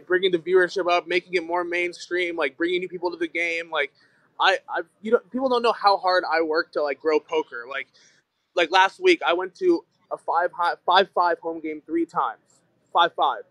[0.08, 3.70] bringing the viewership up, making it more mainstream, like bringing new people to the game.
[3.72, 3.94] Like
[4.40, 7.66] I, I, you know, people don't know how hard I work to like grow poker.
[7.70, 7.88] Like,
[8.56, 12.62] like last week I went to a five high, five five home game three times,
[12.92, 13.44] five five,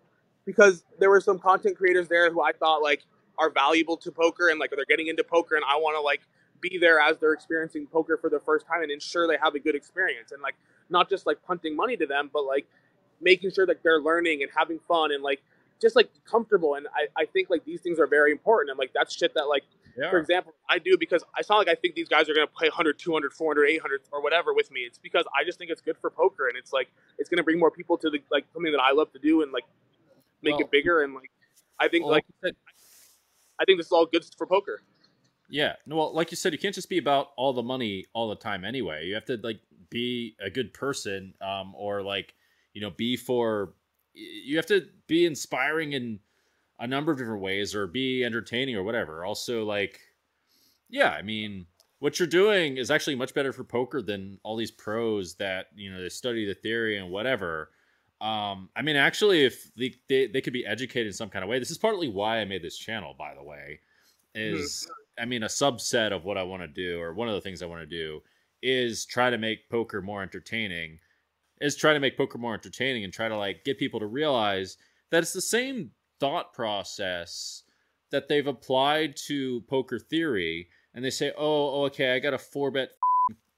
[0.44, 3.02] because there were some content creators there who I thought like
[3.38, 6.22] are valuable to poker and like they're getting into poker and I want to like
[6.60, 9.58] be there as they're experiencing poker for the first time and ensure they have a
[9.58, 10.54] good experience and like
[10.88, 12.66] not just like punting money to them but like
[13.20, 15.42] making sure that they're learning and having fun and like
[15.80, 18.92] just like comfortable and I, I think like these things are very important and like
[18.94, 19.64] that's shit that like
[19.96, 20.10] yeah.
[20.10, 22.52] for example I do because I sound like I think these guys are going to
[22.52, 25.80] play 100 200 400 800 or whatever with me it's because I just think it's
[25.80, 28.46] good for poker and it's like it's going to bring more people to the like
[28.52, 29.64] something that I love to do and like
[30.42, 31.30] make well, it bigger and like
[31.78, 32.24] I think well, like
[33.60, 34.80] I think this is all good for poker.
[35.48, 38.28] Yeah, no, well, like you said, you can't just be about all the money all
[38.28, 38.64] the time.
[38.64, 42.34] Anyway, you have to like be a good person, um, or like
[42.72, 43.74] you know, be for.
[44.14, 46.20] You have to be inspiring in
[46.78, 49.24] a number of different ways, or be entertaining, or whatever.
[49.24, 50.00] Also, like,
[50.88, 51.66] yeah, I mean,
[51.98, 55.90] what you're doing is actually much better for poker than all these pros that you
[55.92, 57.70] know they study the theory and whatever.
[58.24, 61.48] Um, I mean, actually, if they, they, they could be educated in some kind of
[61.50, 63.14] way, this is partly why I made this channel.
[63.18, 63.80] By the way,
[64.34, 65.22] is mm-hmm.
[65.22, 67.62] I mean a subset of what I want to do, or one of the things
[67.62, 68.22] I want to do
[68.62, 71.00] is try to make poker more entertaining.
[71.60, 74.78] Is try to make poker more entertaining and try to like get people to realize
[75.10, 77.64] that it's the same thought process
[78.10, 82.38] that they've applied to poker theory and they say oh, oh okay i got a
[82.38, 82.90] four bet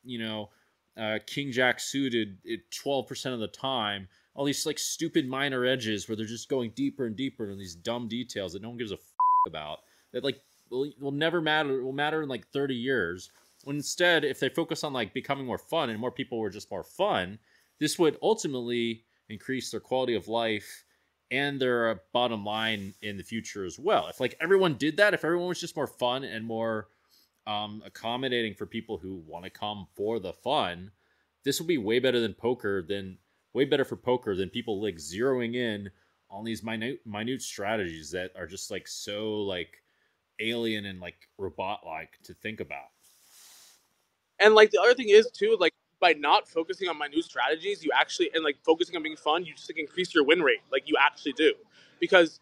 [0.03, 0.49] you know
[0.97, 2.39] uh, king jack suited
[2.73, 7.07] 12% of the time all these like stupid minor edges where they're just going deeper
[7.07, 9.01] and deeper in these dumb details that no one gives a f-
[9.47, 9.81] about
[10.13, 13.31] that like will, will never matter will matter in like 30 years.
[13.65, 16.71] When instead if they focus on like becoming more fun and more people were just
[16.71, 17.39] more fun
[17.79, 20.85] this would ultimately increase their quality of life
[21.31, 24.07] and their uh, bottom line in the future as well.
[24.09, 26.89] If like everyone did that if everyone was just more fun and more
[27.47, 30.91] um, accommodating for people who want to come for the fun
[31.45, 33.17] this will be way better than poker than
[33.57, 35.91] way better for poker than people like zeroing in
[36.31, 39.83] on these minute minute strategies that are just like so like
[40.41, 42.91] alien and like robot like to think about.
[44.39, 47.91] And like the other thing is too, like by not focusing on minute strategies, you
[47.99, 50.61] actually and like focusing on being fun, you just like increase your win rate.
[50.71, 51.55] Like you actually do.
[51.99, 52.41] Because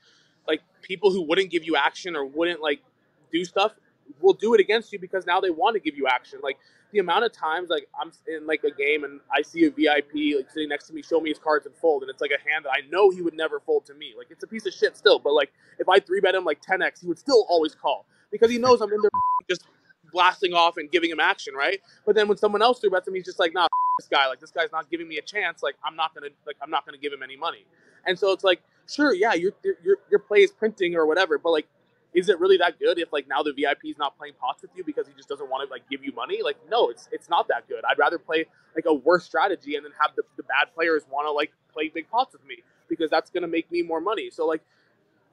[0.49, 2.83] like people who wouldn't give you action or wouldn't like
[3.31, 3.73] do stuff
[4.21, 6.41] will do it against you because now they want to give you action.
[6.43, 6.59] Like
[6.95, 10.37] the amount of times like I'm in like a game and I see a VIP
[10.37, 12.49] like sitting next to me, show me his cards and fold, and it's like a
[12.49, 14.15] hand that I know he would never fold to me.
[14.17, 16.63] Like it's a piece of shit still, but like if I three bet him like
[16.63, 19.11] 10x, he would still always call because he knows I'm in there
[19.51, 19.67] just
[20.13, 21.81] blasting off and giving him action, right?
[22.07, 23.67] But then when someone else three bets him, he's just like, nah,
[23.99, 25.63] this guy, like this guy's not giving me a chance.
[25.63, 27.67] Like I'm not gonna like I'm not gonna give him any money.
[28.07, 31.51] And so it's like, sure, yeah, your your your play is printing or whatever, but
[31.51, 31.67] like
[32.15, 34.71] is it really that good if like now the VIP is not playing pots with
[34.77, 36.41] you because he just doesn't want to like give you money?
[36.43, 37.85] Like no, it's it's not that good.
[37.89, 41.27] I'd rather play like a worse strategy and then have the, the bad players want
[41.27, 44.31] to like play big pots with me because that's gonna make me more money.
[44.31, 44.63] So like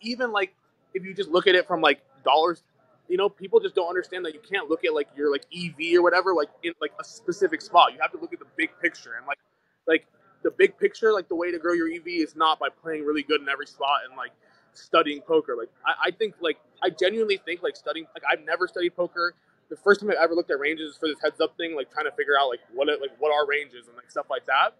[0.01, 0.55] even like
[0.95, 2.63] if you just look at it from like dollars,
[3.07, 5.97] you know, people just don't understand that you can't look at like your like EV
[5.97, 7.93] or whatever like in like a specific spot.
[7.93, 9.39] You have to look at the big picture and like
[9.87, 10.07] like
[10.43, 13.21] the big picture, like the way to grow your EV is not by playing really
[13.21, 14.31] good in every spot and like
[14.73, 15.55] studying poker.
[15.57, 19.33] Like I, I think like I genuinely think like studying like I've never studied poker.
[19.69, 22.05] The first time I ever looked at ranges for this heads up thing, like trying
[22.05, 24.75] to figure out like what it, like what are ranges and like stuff like that.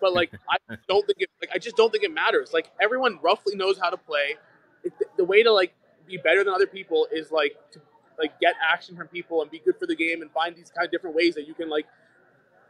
[0.00, 2.52] But like I don't think it like I just don't think it matters.
[2.52, 4.36] Like everyone roughly knows how to play.
[4.84, 5.74] It, the way to like
[6.06, 7.80] be better than other people is like to
[8.18, 10.86] like get action from people and be good for the game and find these kind
[10.86, 11.86] of different ways that you can like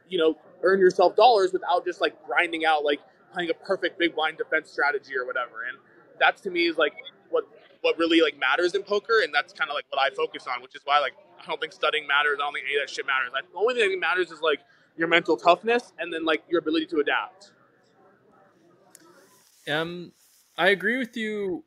[0.09, 3.01] you know earn yourself dollars without just like grinding out like
[3.33, 5.65] playing a perfect big blind defense strategy or whatever.
[5.69, 5.79] And
[6.19, 6.95] that's to me is like
[7.31, 7.45] what
[7.81, 10.63] what really like matters in poker, and that's kind of like what I focus on,
[10.63, 12.39] which is why like I don't think studying matters.
[12.41, 13.31] I don't think any of that shit matters.
[13.33, 14.61] the only thing that matters is like
[14.97, 17.53] your mental toughness and then like your ability to adapt.
[19.69, 20.13] Um,
[20.57, 21.65] I agree with you,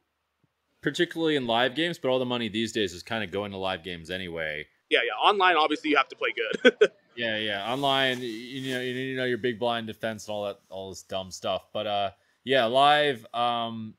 [0.82, 3.58] particularly in live games, but all the money these days is kind of going to
[3.58, 4.66] live games anyway.
[4.90, 5.14] Yeah, yeah.
[5.30, 6.92] Online, obviously, you have to play good.
[7.16, 7.72] yeah, yeah.
[7.72, 11.30] Online, you know, you know your big blind defense and all that, all this dumb
[11.30, 11.68] stuff.
[11.72, 12.12] But uh,
[12.44, 13.26] yeah, live.
[13.34, 13.94] Um,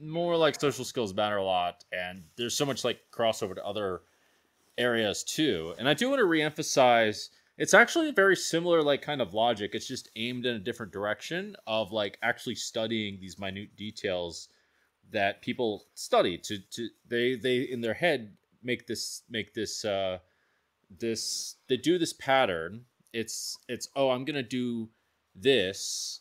[0.00, 4.02] more like social skills matter a lot, and there's so much like crossover to other
[4.78, 5.74] areas too.
[5.78, 7.28] And I do want to reemphasize
[7.60, 9.72] it's actually a very similar like kind of logic.
[9.74, 14.48] It's just aimed in a different direction of like actually studying these minute details
[15.12, 18.32] that people study to to they they in their head
[18.62, 20.18] make this make this uh
[20.98, 22.86] this they do this pattern.
[23.12, 24.88] It's it's oh I'm gonna do
[25.36, 26.20] this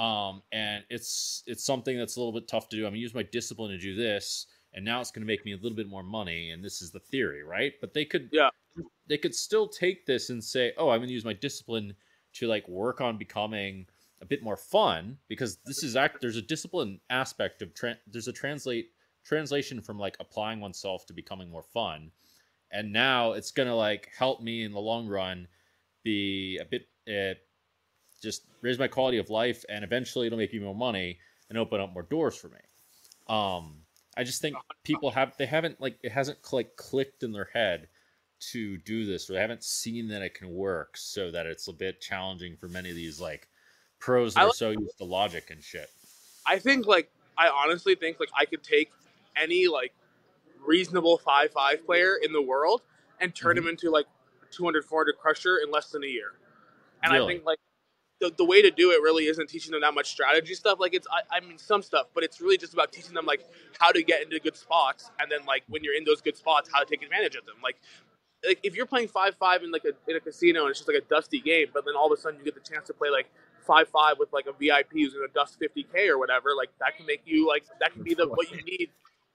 [0.00, 2.86] um, and it's it's something that's a little bit tough to do.
[2.86, 5.56] I'm gonna use my discipline to do this, and now it's gonna make me a
[5.56, 6.50] little bit more money.
[6.50, 7.74] And this is the theory, right?
[7.80, 8.48] But they could yeah
[9.06, 11.94] they could still take this and say, oh, I'm gonna use my discipline
[12.34, 13.86] to like work on becoming
[14.22, 18.28] a bit more fun because this is act there's a discipline aspect of tra- there's
[18.28, 18.90] a translate
[19.24, 22.10] translation from like applying oneself to becoming more fun
[22.70, 25.48] and now it's gonna like help me in the long run
[26.04, 27.34] be a bit uh,
[28.20, 31.80] just raise my quality of life, and eventually it'll make me more money and open
[31.80, 32.58] up more doors for me.
[33.28, 33.82] Um,
[34.16, 37.88] I just think people have they haven't like it hasn't like clicked in their head
[38.52, 41.72] to do this, or they haven't seen that it can work, so that it's a
[41.72, 43.48] bit challenging for many of these like
[43.98, 45.88] pros that I are so used to logic and shit.
[46.46, 48.90] I think like I honestly think like I could take
[49.36, 49.92] any like
[50.66, 52.82] reasonable five five player in the world
[53.20, 53.66] and turn mm-hmm.
[53.66, 54.06] him into like
[54.50, 56.32] 200 400 crusher in less than a year.
[57.02, 57.24] And really?
[57.24, 57.58] I think like
[58.20, 60.78] the, the way to do it really isn't teaching them that much strategy stuff.
[60.78, 63.40] Like it's, I, I, mean, some stuff, but it's really just about teaching them like
[63.78, 66.70] how to get into good spots, and then like when you're in those good spots,
[66.72, 67.56] how to take advantage of them.
[67.62, 67.76] Like,
[68.46, 70.88] like if you're playing five five in like a in a casino and it's just
[70.88, 72.94] like a dusty game, but then all of a sudden you get the chance to
[72.94, 73.30] play like
[73.66, 76.96] five five with like a VIP who's gonna dust fifty k or whatever, like that
[76.96, 78.90] can make you like that can be the what you need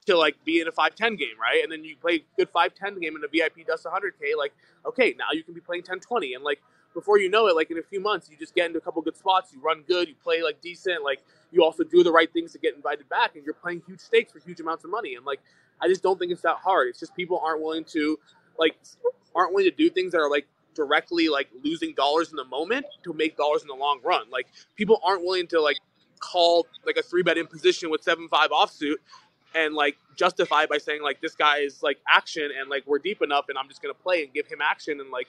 [0.05, 1.63] to like be in a 5-10 game, right?
[1.63, 4.53] And then you play good 5-10 game and the VIP dust 100k, like
[4.85, 6.61] okay, now you can be playing 10-20 and like
[6.95, 9.03] before you know it, like in a few months, you just get into a couple
[9.03, 11.19] good spots, you run good, you play like decent, like
[11.51, 14.31] you also do the right things to get invited back, and you're playing huge stakes
[14.31, 15.13] for huge amounts of money.
[15.15, 15.41] And like,
[15.79, 16.87] I just don't think it's that hard.
[16.87, 18.17] It's just people aren't willing to,
[18.57, 18.75] like,
[19.35, 22.85] aren't willing to do things that are like directly like losing dollars in the moment
[23.03, 24.29] to make dollars in the long run.
[24.29, 25.77] Like people aren't willing to like
[26.19, 28.95] call like a three bet in position with seven five offsuit
[29.55, 33.21] and like justify by saying like this guy is like action and like we're deep
[33.21, 35.27] enough and I'm just gonna play and give him action and like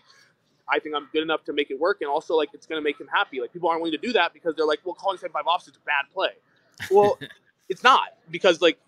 [0.68, 3.00] I think I'm good enough to make it work and also like it's gonna make
[3.00, 3.40] him happy.
[3.40, 5.76] Like people aren't willing to do that because they're like, well, calling seven five offsuit's
[5.76, 6.31] a bad play.
[6.90, 7.18] Well,
[7.68, 8.79] it's not because like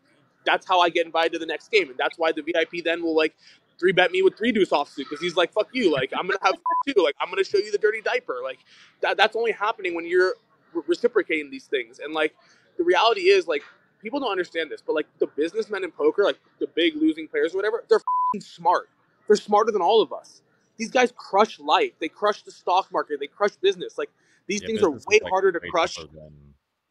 [0.44, 3.02] that's how I get invited to the next game and that's why the VIP then
[3.02, 3.34] will like
[3.78, 6.38] three bet me with three deuce offsuit because he's like, fuck you, like I'm gonna
[6.42, 6.54] have
[6.86, 8.58] two, like I'm gonna show you the dirty diaper, like
[9.00, 10.34] that, that's only happening when you're
[10.74, 12.34] re- reciprocating these things, and like
[12.78, 13.62] the reality is like
[14.00, 17.54] people don't understand this, but like the businessmen in poker, like the big losing players
[17.54, 18.00] or whatever, they're
[18.40, 18.88] smart.
[19.26, 20.42] They're smarter than all of us.
[20.78, 21.92] These guys crush life.
[21.98, 23.18] They crush the stock market.
[23.20, 23.98] They crush business.
[23.98, 24.10] Like
[24.46, 25.96] these yeah, things are way harder to crush.
[25.96, 26.08] Than...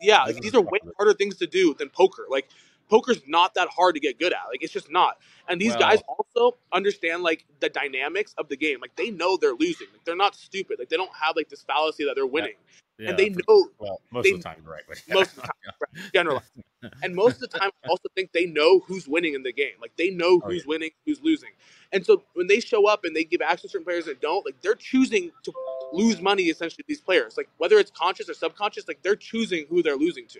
[0.01, 2.25] Yeah, like, these are way harder things to do than poker.
[2.29, 2.49] Like
[2.89, 4.39] poker's not that hard to get good at.
[4.49, 5.17] Like it's just not.
[5.47, 8.79] And these well, guys also understand like the dynamics of the game.
[8.81, 9.87] Like they know they're losing.
[9.91, 10.79] Like they're not stupid.
[10.79, 12.55] Like they don't have like this fallacy that they're winning.
[12.99, 13.09] Yeah.
[13.09, 16.13] And they know well most they, of the time right most of the time right,
[16.13, 16.41] generally
[17.03, 19.73] and most of the time I also think they know who's winning in the game
[19.79, 20.61] like they know who's oh, yeah.
[20.65, 21.51] winning who's losing
[21.93, 24.43] and so when they show up and they give access to certain players that don't
[24.47, 25.53] like they're choosing to
[25.93, 29.83] lose money essentially these players like whether it's conscious or subconscious like they're choosing who
[29.83, 30.39] they're losing to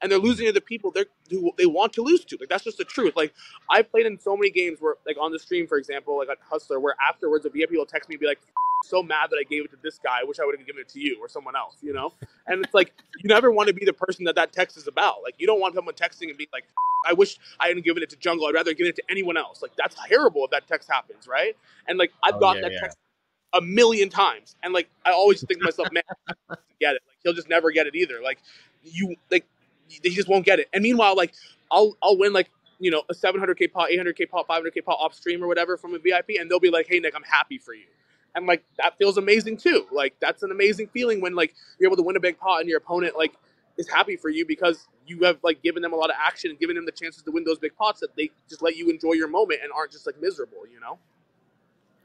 [0.00, 2.36] and they're losing to the people they who they want to lose to.
[2.38, 3.14] Like that's just the truth.
[3.16, 3.32] Like
[3.70, 6.38] I played in so many games where, like on the stream, for example, like at
[6.48, 8.40] Hustler, where afterwards a VIP will text me and be like,
[8.84, 10.20] "So mad that I gave it to this guy.
[10.20, 12.12] I wish I would have given it to you or someone else." You know,
[12.46, 15.22] and it's like you never want to be the person that that text is about.
[15.22, 16.64] Like you don't want someone texting and be like,
[17.06, 18.46] "I wish I hadn't given it to Jungle.
[18.46, 21.56] I'd rather give it to anyone else." Like that's terrible if that text happens, right?
[21.88, 22.80] And like I've oh, gotten yeah, that yeah.
[22.80, 22.98] text
[23.54, 26.02] a million times, and like I always think to myself, "Man,
[26.80, 28.22] get it." Like he'll just never get it either.
[28.22, 28.38] Like
[28.84, 29.44] you like
[30.02, 30.68] they just won't get it.
[30.72, 31.34] And meanwhile, like
[31.70, 35.42] I'll I'll win like you know a 700k pot, 800k pot, 500k pot off stream
[35.42, 37.86] or whatever from a VIP, and they'll be like, "Hey Nik, I'm happy for you,"
[38.34, 39.86] and like that feels amazing too.
[39.92, 42.68] Like that's an amazing feeling when like you're able to win a big pot and
[42.68, 43.34] your opponent like
[43.78, 46.58] is happy for you because you have like given them a lot of action and
[46.58, 49.12] given them the chances to win those big pots that they just let you enjoy
[49.12, 50.98] your moment and aren't just like miserable, you know?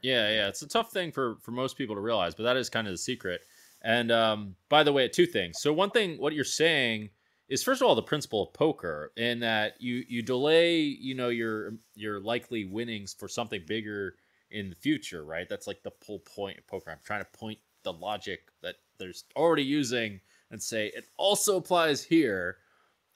[0.02, 2.70] Yeah, yeah, it's a tough thing for for most people to realize, but that is
[2.70, 3.42] kind of the secret.
[3.82, 5.60] And um, by the way, two things.
[5.60, 7.10] So one thing, what you're saying
[7.50, 11.30] is first of all the principle of poker in that you you delay you know
[11.30, 14.16] your your likely winnings for something bigger
[14.52, 15.48] in the future right?
[15.50, 16.92] That's like the whole point of poker.
[16.92, 22.04] I'm trying to point the logic that there's already using and say it also applies
[22.04, 22.58] here.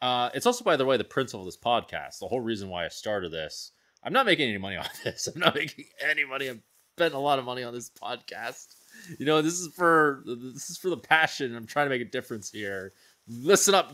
[0.01, 2.85] Uh, it's also by the way the principle of this podcast the whole reason why
[2.85, 3.71] i started this.
[4.03, 5.27] I'm not making any money on this.
[5.27, 6.47] I'm not making any money.
[6.47, 6.61] I'm
[6.95, 8.75] spending a lot of money on this podcast.
[9.19, 11.55] You know this is for this is for the passion.
[11.55, 12.93] I'm trying to make a difference here
[13.27, 13.93] listen up,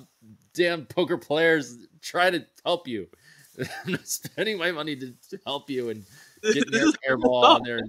[0.53, 1.77] damn poker players.
[2.01, 3.07] Try to help you.
[3.59, 6.03] I'm not spending my money to, to help you and
[6.41, 7.79] get your airball on there.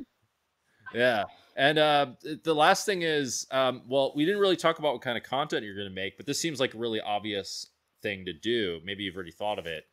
[0.93, 1.25] Yeah.
[1.57, 2.07] And uh,
[2.43, 5.65] the last thing is, um, well, we didn't really talk about what kind of content
[5.65, 7.69] you're going to make, but this seems like a really obvious
[8.03, 8.81] thing to do.
[8.85, 9.85] Maybe you've already thought of it.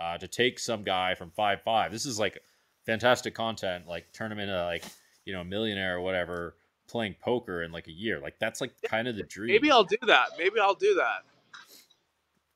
[0.00, 1.90] Uh, to take some guy from five five.
[1.90, 2.38] This is like
[2.86, 3.88] fantastic content.
[3.88, 4.84] Like turn him into like
[5.24, 6.54] you know a millionaire or whatever
[6.88, 8.18] playing poker in like a year.
[8.20, 9.48] Like that's like kind of the dream.
[9.48, 10.30] Maybe I'll do that.
[10.38, 11.24] Maybe I'll do that.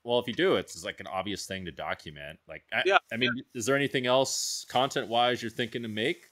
[0.03, 2.37] Well, if you do, it's like an obvious thing to document.
[2.47, 2.97] Like, I, yeah.
[3.13, 6.29] I mean, is there anything else content wise you're thinking to make?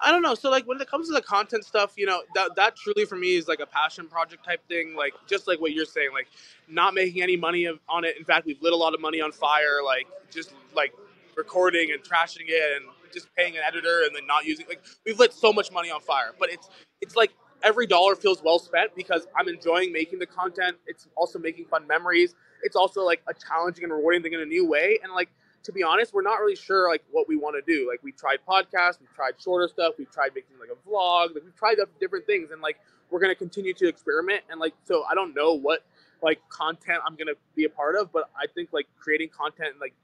[0.00, 0.34] I don't know.
[0.34, 3.16] So like when it comes to the content stuff, you know, that that truly for
[3.16, 4.96] me is like a passion project type thing.
[4.96, 6.26] Like just like what you're saying, like
[6.68, 8.16] not making any money on it.
[8.18, 9.80] In fact, we've lit a lot of money on fire.
[9.84, 10.92] Like just like
[11.36, 15.18] recording and trashing it and just paying an editor and then not using like we've
[15.18, 16.32] lit so much money on fire.
[16.38, 16.68] But it's
[17.02, 17.32] it's like
[17.64, 20.78] every dollar feels well spent because I'm enjoying making the content.
[20.86, 22.36] It's also making fun memories.
[22.64, 25.00] It's also like a challenging and rewarding thing in a new way.
[25.04, 25.30] And like
[25.64, 27.88] to be honest, we're not really sure like what we want to do.
[27.90, 31.44] Like we tried podcasts, we've tried shorter stuff, we've tried making like a vlog, like
[31.44, 32.78] we've tried different things, and like
[33.10, 34.42] we're gonna continue to experiment.
[34.50, 35.84] And like so, I don't know what
[36.22, 39.80] like content I'm gonna be a part of, but I think like creating content and
[39.80, 39.94] like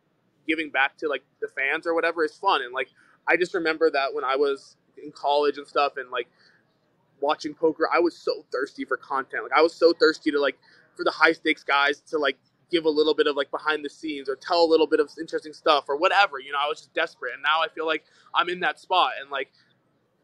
[0.48, 2.62] giving back to like the fans or whatever is fun.
[2.62, 2.90] And like
[3.28, 6.28] I just remember that when I was in college and stuff, and like
[7.20, 9.44] watching poker, I was so thirsty for content.
[9.44, 10.58] Like I was so thirsty to like
[10.96, 12.36] for the high stakes guys to like
[12.70, 15.10] give a little bit of like behind the scenes or tell a little bit of
[15.18, 16.38] interesting stuff or whatever.
[16.38, 18.04] You know, I was just desperate, and now I feel like
[18.34, 19.50] I'm in that spot, and like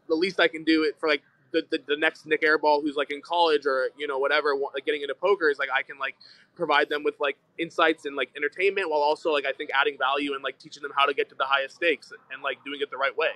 [0.09, 1.23] the least I can do it for like
[1.53, 4.85] the, the, the next Nik Airball who's like in college or you know whatever like
[4.85, 6.17] getting into poker is like I can like
[6.57, 10.35] provide them with like insights and like entertainment while also like I think adding value
[10.35, 12.91] and like teaching them how to get to the highest stakes and like doing it
[12.91, 13.31] the right way.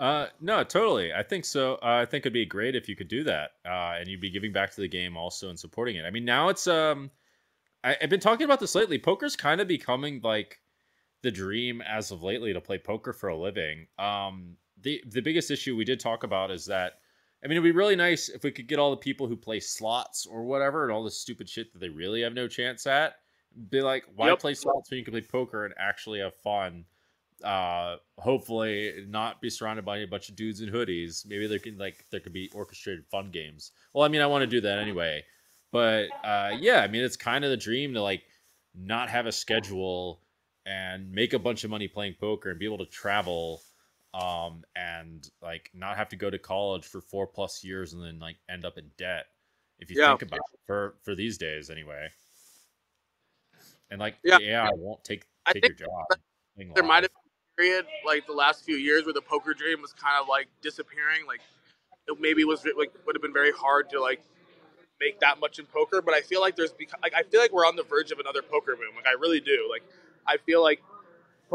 [0.00, 1.12] Uh, no, totally.
[1.12, 1.74] I think so.
[1.74, 4.30] Uh, I think it'd be great if you could do that, uh, and you'd be
[4.30, 6.06] giving back to the game also and supporting it.
[6.06, 7.10] I mean, now it's um,
[7.84, 8.98] I, have been talking about this lately.
[8.98, 10.58] Poker's kind of becoming like
[11.20, 13.88] the dream as of lately to play poker for a living.
[13.98, 16.94] Um, the the biggest issue we did talk about is that
[17.44, 19.60] I mean, it'd be really nice if we could get all the people who play
[19.60, 23.16] slots or whatever and all this stupid shit that they really have no chance at.
[23.68, 24.38] Be like, why yep.
[24.38, 26.86] play slots when you can play poker and actually have fun?
[27.42, 31.26] Uh, hopefully, not be surrounded by a bunch of dudes in hoodies.
[31.26, 33.72] Maybe there can like there could be orchestrated fun games.
[33.94, 35.24] Well, I mean, I want to do that anyway.
[35.72, 38.24] But uh, yeah, I mean, it's kind of the dream to like
[38.74, 40.20] not have a schedule
[40.66, 43.62] and make a bunch of money playing poker and be able to travel
[44.14, 48.18] um, and like not have to go to college for four plus years and then
[48.18, 49.26] like end up in debt.
[49.78, 50.08] If you yeah.
[50.08, 52.08] think about it, for for these days anyway.
[53.90, 56.06] And like, yeah, yeah I won't take take your job.
[56.74, 57.12] There might have
[57.60, 61.26] period like the last few years where the poker dream was kind of like disappearing.
[61.26, 61.40] Like,
[62.08, 64.22] it maybe was like would have been very hard to like
[65.00, 66.00] make that much in poker.
[66.02, 68.42] But I feel like there's like I feel like we're on the verge of another
[68.42, 68.96] poker boom.
[68.96, 69.68] Like I really do.
[69.70, 69.82] Like
[70.26, 70.82] I feel like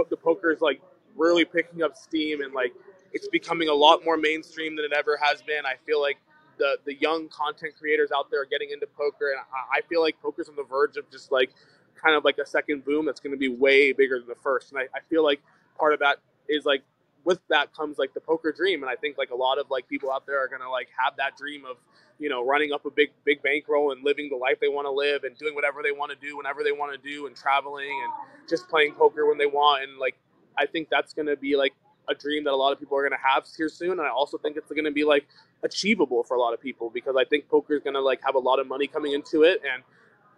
[0.10, 0.82] the poker is like
[1.16, 2.74] really picking up steam and like
[3.14, 5.66] it's becoming a lot more mainstream than it ever has been.
[5.66, 6.18] I feel like
[6.58, 10.01] the the young content creators out there are getting into poker, and I, I feel
[10.01, 11.49] like poker's on the verge of just like
[11.95, 14.72] kind of like a second boom that's going to be way bigger than the first.
[14.72, 15.41] And I, I feel like
[15.78, 16.17] part of that
[16.47, 16.84] is like
[17.23, 19.88] with that comes like the poker dream, and I think like a lot of like
[19.88, 21.78] people out there are to like have that dream of
[22.19, 24.91] you know running up a big big bankroll and living the life they want to
[24.91, 27.89] live and doing whatever they want to do whenever they want to do and traveling
[28.03, 30.15] and just playing poker when they want and like
[30.57, 31.73] I think that's to be like
[32.09, 33.91] a dream that a lot of people are to have here soon.
[33.91, 35.28] And I also think it's to be like
[35.63, 38.39] achievable for a lot of people because I think poker is to like have a
[38.39, 39.61] lot of money coming into it.
[39.63, 39.84] And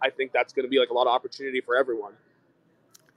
[0.02, 2.12] I think that's to be like a lot of opportunity for everyone.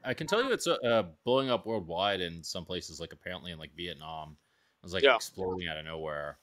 [0.04, 3.60] I can tell you it's uh, blowing up worldwide in some places, like apparently in
[3.60, 4.38] like Vietnam.
[4.82, 5.16] It was like yeah.
[5.16, 6.38] exploding out of nowhere.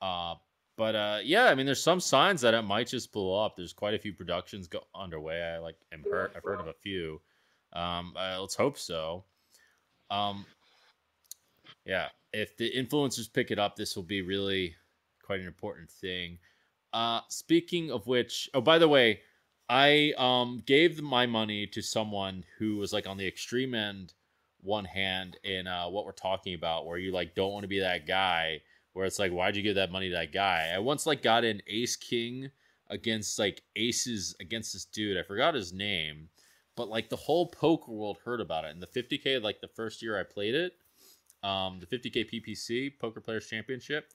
[0.00, 0.34] Uh,
[0.76, 3.56] but uh, yeah, I mean, there's some signs that it might just blow up.
[3.56, 5.42] There's quite a few productions go underway.
[5.42, 7.20] I like am heard, I've heard of a few.
[7.72, 9.24] Um, uh, let's hope so.
[10.10, 10.46] Um,
[11.84, 14.76] yeah, if the influencers pick it up, this will be really
[15.22, 16.38] quite an important thing.
[16.92, 19.20] Uh, speaking of which, oh, by the way,
[19.68, 24.14] I um gave my money to someone who was like on the extreme end,
[24.60, 27.80] one hand in uh, what we're talking about, where you like don't want to be
[27.80, 28.60] that guy.
[28.94, 30.72] Where it's like, why'd you give that money to that guy?
[30.74, 32.50] I once like got an ace king
[32.90, 35.18] against like aces against this dude.
[35.18, 36.30] I forgot his name,
[36.74, 38.70] but like the whole poker world heard about it.
[38.70, 40.72] And the 50k, like the first year I played it,
[41.42, 44.12] um, the 50k PPC Poker Players Championship,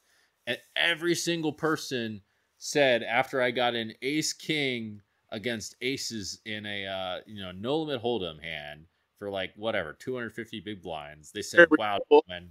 [0.48, 2.22] and every single person
[2.58, 5.02] said after I got an Ace King
[5.34, 8.86] against aces in a uh, you know no limit hold'em hand
[9.18, 12.50] for like whatever 250 big blinds, they said, "Wow, man,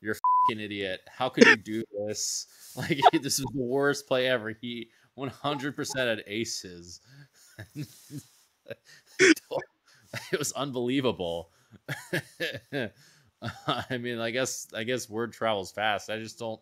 [0.00, 1.00] you're a fucking idiot.
[1.08, 2.46] How could you do this?
[2.76, 7.00] Like this is the worst play ever." He 100% had aces.
[9.18, 9.40] it
[10.38, 11.50] was unbelievable.
[13.66, 16.10] I mean, I guess I guess word travels fast.
[16.10, 16.60] I just don't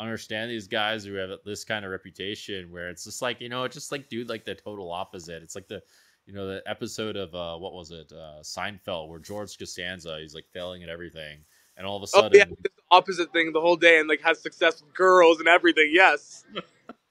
[0.00, 3.66] understand these guys who have this kind of reputation where it's just like you know,
[3.68, 5.42] just like dude, like the total opposite.
[5.42, 5.82] It's like the
[6.26, 10.34] you know the episode of uh, what was it uh, Seinfeld where George Costanza he's
[10.34, 11.40] like failing at everything,
[11.76, 14.22] and all of a sudden, oh, yeah, the opposite thing the whole day and like
[14.22, 15.90] has success with girls and everything.
[15.92, 16.44] Yes.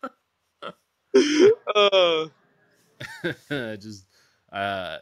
[1.75, 2.25] uh.
[3.49, 4.05] just
[4.51, 4.97] uh,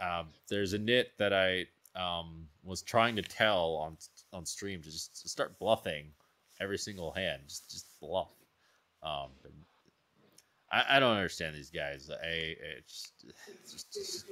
[0.00, 3.96] um, there's a nit that I um, was trying to tell on
[4.32, 6.12] on stream to just start bluffing
[6.60, 8.30] every single hand, just just bluff.
[9.02, 9.30] Um,
[10.70, 12.10] I, I don't understand these guys.
[12.10, 13.12] I it's
[13.70, 14.26] just, just,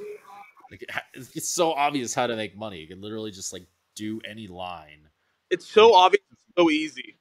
[0.71, 2.79] like it's so obvious how to make money.
[2.79, 5.09] You can literally just like do any line.
[5.51, 7.17] It's so obvious, it's so easy.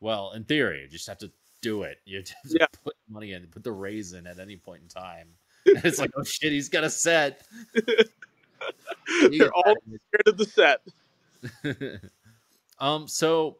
[0.00, 1.30] Well, in theory, you just have to
[1.60, 1.98] do it.
[2.06, 2.66] You just yeah.
[2.84, 5.28] put money in, put the raise in at any point in time.
[5.66, 7.42] And it's like, oh shit, he's got a set.
[7.74, 10.80] They're all scared of the set.
[12.80, 13.58] Um, so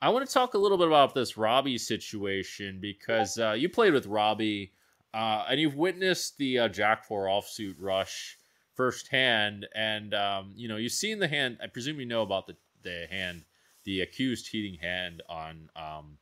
[0.00, 3.92] I want to talk a little bit about this Robbi situation because uh, you played
[3.92, 4.70] with Robbi,
[5.12, 8.38] uh, and you've witnessed the uh, Jack Four offsuit rush
[8.74, 11.58] firsthand, and um, you know you've seen the hand.
[11.62, 13.44] I presume you know about the the hand,
[13.84, 16.18] the accused cheating hand on um,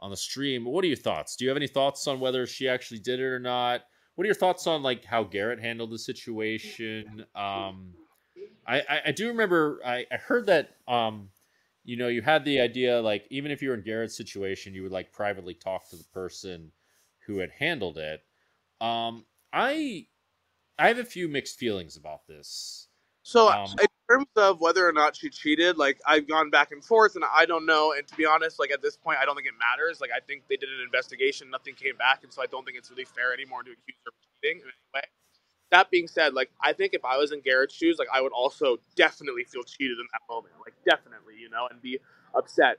[0.00, 0.64] on the stream.
[0.64, 1.36] What are your thoughts?
[1.36, 3.82] Do you have any thoughts on whether she actually did it or not?
[4.14, 7.24] What are your thoughts on like how Garrett handled the situation?
[7.34, 7.94] Um,
[8.66, 11.30] I, I, I do remember I, I heard that um,
[11.84, 14.82] you know you had the idea like even if you were in Garrett's situation, you
[14.82, 16.72] would like privately talk to the person
[17.26, 18.22] who had handled it.
[18.80, 20.06] Um, I
[20.78, 22.88] I have a few mixed feelings about this.
[23.22, 26.84] So um, I terms of whether or not she cheated, like I've gone back and
[26.84, 27.94] forth, and I don't know.
[27.96, 30.00] And to be honest, like at this point, I don't think it matters.
[30.00, 32.76] Like I think they did an investigation, nothing came back, and so I don't think
[32.76, 35.02] it's really fair anymore to accuse her of cheating in any way.
[35.72, 38.32] That being said, like I think if I was in Garrett's shoes, like I would
[38.32, 41.98] also definitely feel cheated in that moment, like definitely, you know, and be
[42.36, 42.78] upset.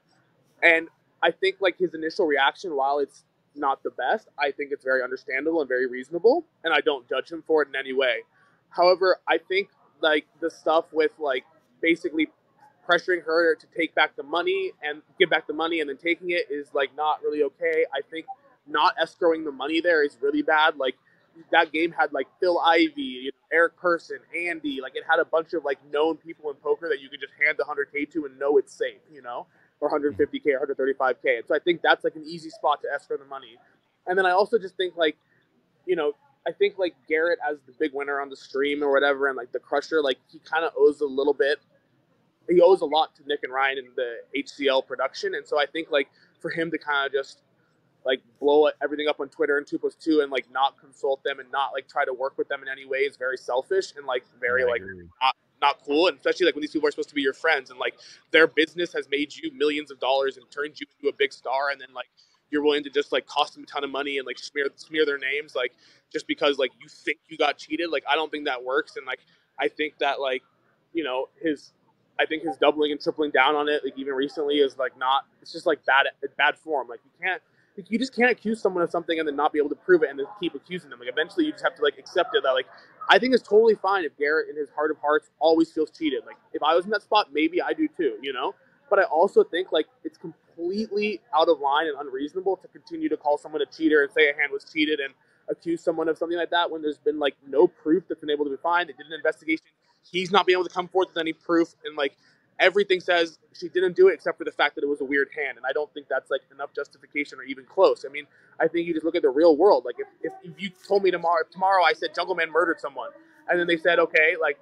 [0.64, 0.90] And
[1.24, 3.26] I think like his initial reaction, while it's
[3.56, 7.32] not the best, I think it's very understandable and very reasonable, and I don't judge
[7.32, 8.20] him for it in any way.
[8.70, 9.70] However, I think
[10.02, 11.46] like the stuff with like
[11.82, 12.30] basically
[12.90, 16.32] pressuring her to take back the money and give back the money and then taking
[16.32, 17.86] it is like not really okay.
[17.94, 18.26] I think
[18.68, 20.78] not escrowing the money there is really bad.
[20.78, 20.96] Like
[21.52, 24.80] that game had like Phil Ivey, you know, Eric Persson, Andy.
[24.82, 27.34] Like it had a bunch of like known people in poker that you could just
[27.44, 29.48] hand the 100k to and know it's safe, you know,
[29.80, 31.38] or 150k, 135k.
[31.38, 33.58] And so I think that's like an easy spot to escrow the money.
[34.08, 35.18] And then I also just think like,
[35.86, 36.14] you know,
[36.48, 39.52] I think like Garrett as the big winner on the stream or whatever, and like
[39.52, 41.60] the Crusher, like he kind of owes a little bit.
[42.50, 45.66] He owes a lot to Nick and Ryan in the HCL production, and so I
[45.66, 46.10] think like
[46.40, 47.42] for him to kind of just
[48.06, 51.40] like blow everything up on Twitter and two plus two and like not consult them
[51.40, 54.06] and not like try to work with them in any way is very selfish and
[54.06, 54.82] like very like
[55.22, 56.08] not not cool.
[56.08, 57.96] And especially like when these people are supposed to be your friends and like
[58.32, 61.70] their business has made you millions of dollars and turned you into a big star
[61.72, 62.10] and then like
[62.52, 65.06] you're willing to just like cost them a ton of money and like smear smear
[65.06, 65.74] their names like
[66.12, 68.98] just because like you think you got cheated like I don't think that works.
[68.98, 69.22] And like
[69.60, 70.44] I think that like
[70.94, 71.72] you know his
[72.20, 75.26] I think his doubling and tripling down on it like even recently is like not
[75.42, 76.88] it's just like bad bad form.
[76.90, 77.42] Like you can't
[77.78, 80.04] like, you just can't accuse someone of something and then not be able to prove
[80.04, 82.44] it and then keep accusing them like eventually you just have to like accept it
[82.44, 82.68] that like
[83.10, 86.24] I think it's totally fine if Garrett in his heart of hearts always feels cheated
[86.26, 88.56] like if I was in that spot maybe I do too you know
[88.90, 93.18] but I also think like it's completely out of line and unreasonable to continue to
[93.18, 95.14] call someone a cheater and say a hand was cheated and
[95.50, 98.46] accuse someone of something like that when there's been like no proof that's been able
[98.46, 98.90] to be found.
[98.90, 99.66] They did an investigation.
[100.12, 102.16] He's not being able to come forth with any proof, and like
[102.64, 105.28] everything says she didn't do it except for the fact that it was a weird
[105.36, 105.58] hand.
[105.58, 108.06] And I don't think that's like enough justification or even close.
[108.08, 108.26] I mean,
[108.60, 109.84] I think you just look at the real world.
[109.86, 113.10] Like if, if, if you told me tomorrow, tomorrow I said Jungleman murdered someone,
[113.50, 114.58] and then they said, okay, like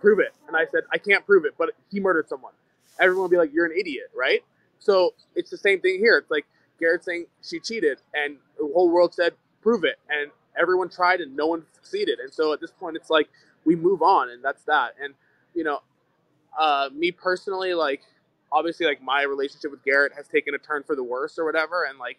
[0.00, 2.52] prove it, and I said I can't prove it, but he murdered someone.
[3.00, 4.42] Everyone would be like, you're an idiot, right?
[4.78, 6.16] So it's the same thing here.
[6.18, 6.46] It's like
[6.78, 11.36] Garrett saying she cheated, and the whole world said prove it, and everyone tried, and
[11.36, 12.20] no one succeeded.
[12.20, 13.28] And so at this point, it's like
[13.64, 14.94] we move on, and that's that.
[15.02, 15.14] And
[15.54, 15.80] you know,
[16.58, 18.02] uh, me personally, like
[18.52, 21.84] obviously, like my relationship with Garrett has taken a turn for the worse or whatever.
[21.84, 22.18] And like,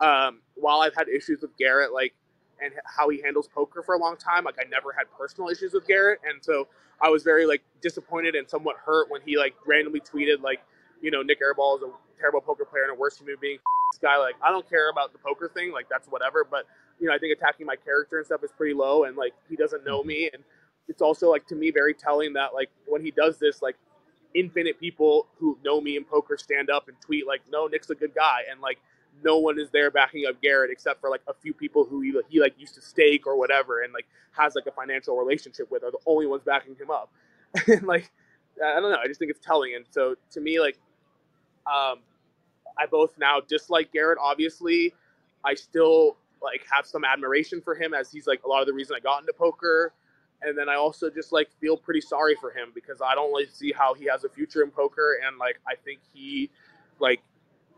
[0.00, 2.14] um, while I've had issues with Garrett, like
[2.62, 5.72] and how he handles poker for a long time, like I never had personal issues
[5.72, 6.68] with Garrett, and so
[7.02, 10.60] I was very like disappointed and somewhat hurt when he like randomly tweeted like
[11.00, 13.58] you know, Nik Airball is a terrible poker player and a worse human being.
[13.92, 16.46] This guy, like, I don't care about the poker thing, like that's whatever.
[16.48, 16.66] But
[17.00, 19.56] you know, I think attacking my character and stuff is pretty low, and like he
[19.56, 20.42] doesn't know me, and
[20.90, 23.76] it's also like to me very telling that like when he does this, like
[24.34, 27.96] infinite people who know me in poker stand up and tweet like, no, Nik's a
[27.96, 28.80] good guy, and like
[29.24, 32.14] no one is there backing up Garrett except for like a few people who he,
[32.30, 35.84] he like used to stake or whatever, and like has like a financial relationship with
[35.84, 37.12] are the only ones backing him up,
[37.68, 38.12] and like
[38.64, 40.78] I don't know, I just think it's telling, and so to me like
[41.66, 42.00] um,
[42.78, 44.18] I both now dislike Garrett.
[44.22, 44.94] Obviously,
[45.44, 48.74] I still like have some admiration for him as he's like a lot of the
[48.74, 49.92] reason I got into poker.
[50.42, 53.50] And then I also just like feel pretty sorry for him because I don't like
[53.50, 55.18] see how he has a future in poker.
[55.26, 56.50] And like I think he,
[56.98, 57.20] like,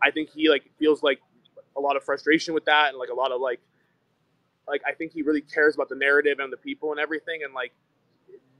[0.03, 1.21] I think he like feels like
[1.77, 3.61] a lot of frustration with that and like a lot of like,
[4.69, 7.41] like I think he really cares about the narrative and the people and everything.
[7.45, 7.73] And like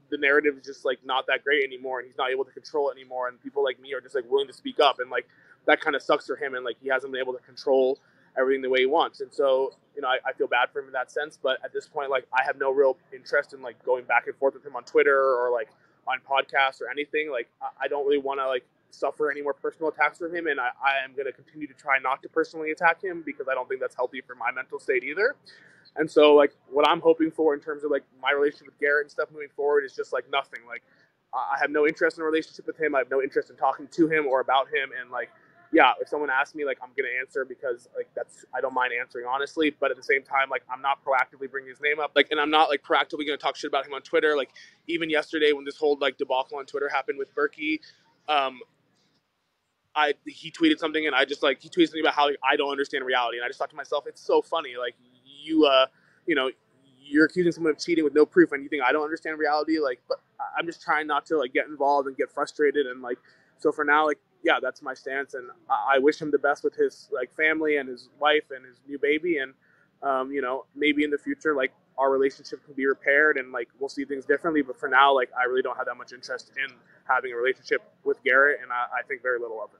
[0.09, 2.89] the narrative is just like not that great anymore and he's not able to control
[2.89, 5.27] it anymore and people like me are just like willing to speak up and like
[5.65, 7.97] that kind of sucks for him and like he hasn't been able to control
[8.37, 10.87] everything the way he wants and so you know I, I, feel bad for him
[10.87, 13.83] in that sense but at this point like i have no real interest in like
[13.83, 15.69] going back and forth with him on twitter or like
[16.07, 19.53] on podcasts or anything like i, I don't really want to like suffer any more
[19.53, 22.29] personal attacks from him and I, I am going to continue to try not to
[22.29, 25.35] personally attack him because i don't think that's healthy for my mental state either
[25.95, 29.05] and so, like, what I'm hoping for in terms of like my relationship with Garrett
[29.05, 30.61] and stuff moving forward is just like nothing.
[30.67, 30.81] Like,
[31.33, 32.95] I have no interest in a relationship with him.
[32.95, 34.89] I have no interest in talking to him or about him.
[34.99, 35.29] And like,
[35.73, 38.93] yeah, if someone asks me, like, I'm gonna answer because like that's I don't mind
[38.99, 39.71] answering honestly.
[39.71, 42.11] But at the same time, like, I'm not proactively bringing his name up.
[42.15, 44.37] Like, and I'm not like proactively gonna talk shit about him on Twitter.
[44.37, 44.51] Like,
[44.87, 47.79] even yesterday when this whole like debacle on Twitter happened with Berkey,
[48.29, 48.59] um,
[49.95, 52.55] I he tweeted something and I just like he tweeted something about how like, I
[52.55, 54.95] don't understand reality and I just thought to myself it's so funny like
[55.43, 55.87] you uh
[56.25, 56.49] you know
[57.05, 59.79] you're accusing someone of cheating with no proof and you think I don't understand reality
[59.79, 60.19] like but
[60.57, 63.17] I'm just trying not to like get involved and get frustrated and like
[63.59, 66.63] so for now like yeah that's my stance and I, I wish him the best
[66.63, 69.53] with his like family and his wife and his new baby and
[70.03, 73.69] um, you know maybe in the future like our relationship can be repaired and like
[73.79, 74.61] we'll see things differently.
[74.61, 76.75] But for now, like I really don't have that much interest in
[77.05, 79.79] having a relationship with Garrett, and I, I think very little of it.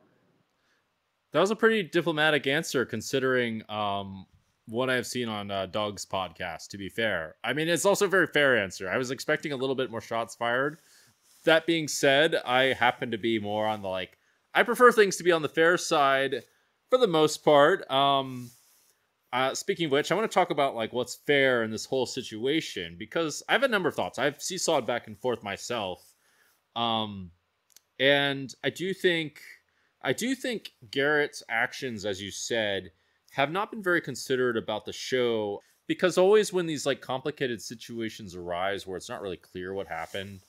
[1.32, 4.26] That was a pretty diplomatic answer, considering um,
[4.68, 6.70] what I've seen on uh, Doug's podcast.
[6.70, 8.90] To be fair, I mean it's also a very fair answer.
[8.90, 10.80] I was expecting a little bit more shots fired.
[11.46, 14.18] That being said, I happen to be more on the like.
[14.54, 16.44] I prefer things to be on the fair side
[16.90, 17.90] for the most part.
[17.90, 18.52] Um,
[19.32, 22.06] uh, speaking of which, I want to talk about like what's fair in this whole
[22.06, 24.20] situation because I have a number of thoughts.
[24.20, 26.14] I've seesawed back and forth myself,
[26.76, 27.32] um,
[28.00, 29.42] and I do think
[30.04, 32.92] I do think Garrett's actions, as you said,
[33.32, 38.36] have not been very considerate about the show because always when these like complicated situations
[38.36, 40.42] arise where it's not really clear what happened,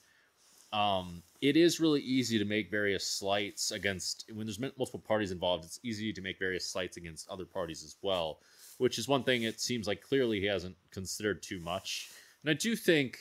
[0.72, 5.64] um, it is really easy to make various slights against when there's multiple parties involved.
[5.64, 8.40] It's easy to make various slights against other parties as well
[8.78, 12.10] which is one thing it seems like clearly he hasn't considered too much.
[12.42, 13.18] And I do think,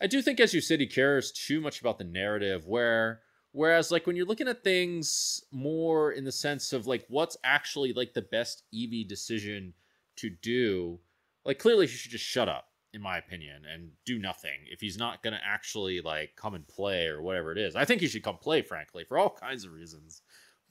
[0.00, 2.66] I do think, as you said, he cares too much about the narrative.
[2.66, 3.20] Where,
[3.52, 7.92] whereas, like when you're looking at things more in the sense of like what's actually
[7.92, 9.74] like the best EV decision
[10.16, 10.98] to do,
[11.44, 14.96] like clearly he should just shut up, in my opinion, and do nothing if he's
[14.96, 17.76] not gonna actually like come and play or whatever it is.
[17.76, 20.22] I think he should come play, frankly, for all kinds of reasons.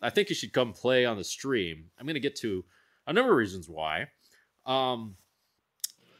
[0.01, 1.85] I think he should come play on the stream.
[1.99, 2.65] I'm gonna get to
[3.05, 4.07] a number of reasons why.
[4.65, 5.15] Um,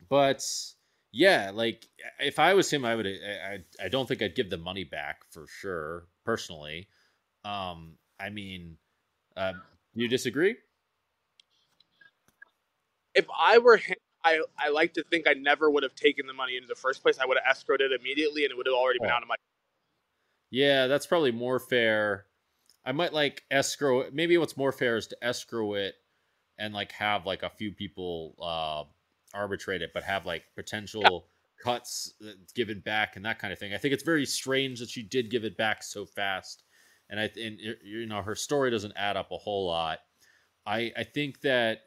[0.07, 0.43] but
[1.11, 1.87] yeah, like
[2.19, 3.07] if I was him, I would.
[3.07, 6.05] I, I don't think I'd give the money back for sure.
[6.23, 6.87] Personally,
[7.43, 8.77] um, I mean,
[9.35, 9.53] uh,
[9.95, 10.55] you disagree?
[13.15, 13.95] If I were him,
[14.25, 17.03] I I like to think I never would have taken the money in the first
[17.03, 17.19] place.
[17.19, 19.13] I would have escrowed it immediately, and it would have already been oh.
[19.13, 19.35] out of my.
[20.49, 22.25] Yeah, that's probably more fair.
[22.83, 24.09] I might like escrow.
[24.11, 25.95] Maybe what's more fair is to escrow it
[26.57, 28.83] and like have like a few people uh
[29.37, 31.19] arbitrate it, but have like potential yeah.
[31.63, 32.13] cuts
[32.55, 33.73] given back and that kind of thing.
[33.73, 36.63] I think it's very strange that she did give it back so fast,
[37.11, 39.99] and I and you know her story doesn't add up a whole lot.
[40.65, 41.81] I I think that.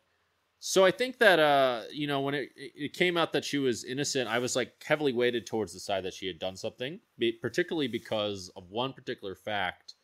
[0.60, 3.84] So I think that uh you know when it it came out that she was
[3.84, 7.00] innocent, I was like heavily weighted towards the side that she had done something,
[7.40, 9.94] particularly because of one particular fact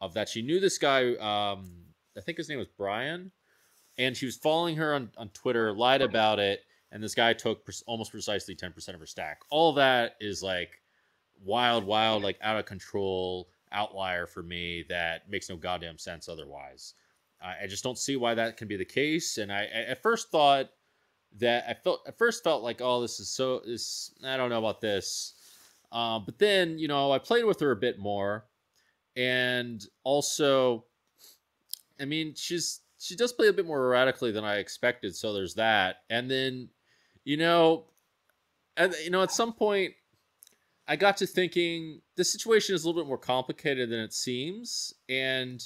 [0.00, 1.14] of that she knew this guy.
[1.14, 1.70] Um,
[2.16, 3.32] I think his name was Brian,
[3.98, 6.60] and she was following her on, on Twitter, lied about it,
[6.92, 9.40] and this guy took almost precisely 10% of her stack.
[9.50, 10.80] All that is like
[11.42, 16.94] wild, wild, like out of control outlier for me that makes no goddamn sense otherwise.
[17.42, 19.38] I, I just don't see why that can be the case.
[19.38, 20.70] And I, I at first thought
[21.38, 24.58] that I felt at first felt like, oh, this is so this I don't know
[24.58, 25.34] about this.
[25.92, 28.46] Uh, but then, you know, I played with her a bit more.
[29.16, 30.86] And also,
[32.00, 35.14] I mean, she's she does play a bit more erratically than I expected.
[35.14, 35.98] So there's that.
[36.10, 36.70] And then,
[37.24, 37.84] you know,
[38.76, 39.92] and you know, at some point,
[40.86, 44.94] I got to thinking the situation is a little bit more complicated than it seems,
[45.08, 45.62] and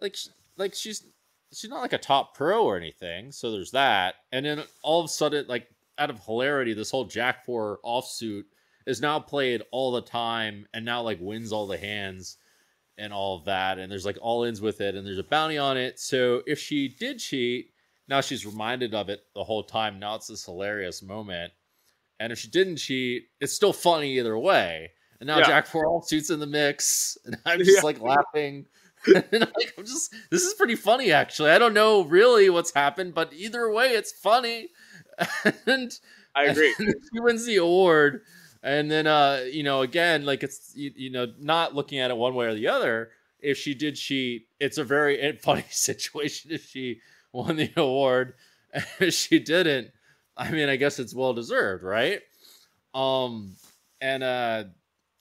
[0.00, 0.16] like,
[0.56, 1.04] like she's
[1.52, 3.32] she's not like a top pro or anything.
[3.32, 4.14] So there's that.
[4.32, 8.44] And then all of a sudden, like out of hilarity, this whole Jack Four offsuit
[8.86, 12.38] is now played all the time, and now like wins all the hands
[12.98, 13.78] and all of that.
[13.78, 15.98] And there's like all ins with it, and there's a bounty on it.
[15.98, 17.70] So if she did cheat,
[18.08, 19.98] now she's reminded of it the whole time.
[19.98, 21.52] Now it's this hilarious moment.
[22.20, 24.90] And if she didn't cheat, it's still funny either way.
[25.20, 25.46] And now yeah.
[25.46, 27.80] Jack Four suits in the mix, and I'm just yeah.
[27.82, 28.66] like laughing.
[29.32, 31.50] and like, I'm just this is pretty funny actually.
[31.50, 34.68] I don't know really what's happened, but either way, it's funny.
[35.66, 35.92] and
[36.34, 36.74] I agree.
[36.78, 38.22] And she wins the award
[38.62, 42.16] and then, uh, you know, again, like it's you, you know, not looking at it
[42.16, 43.10] one way or the other.
[43.40, 47.00] If she did cheat, it's a very funny situation if she
[47.32, 48.34] won the award.
[49.00, 49.90] if she didn't,
[50.36, 52.20] I mean, I guess it's well deserved, right?
[52.94, 53.56] Um,
[54.00, 54.64] and uh,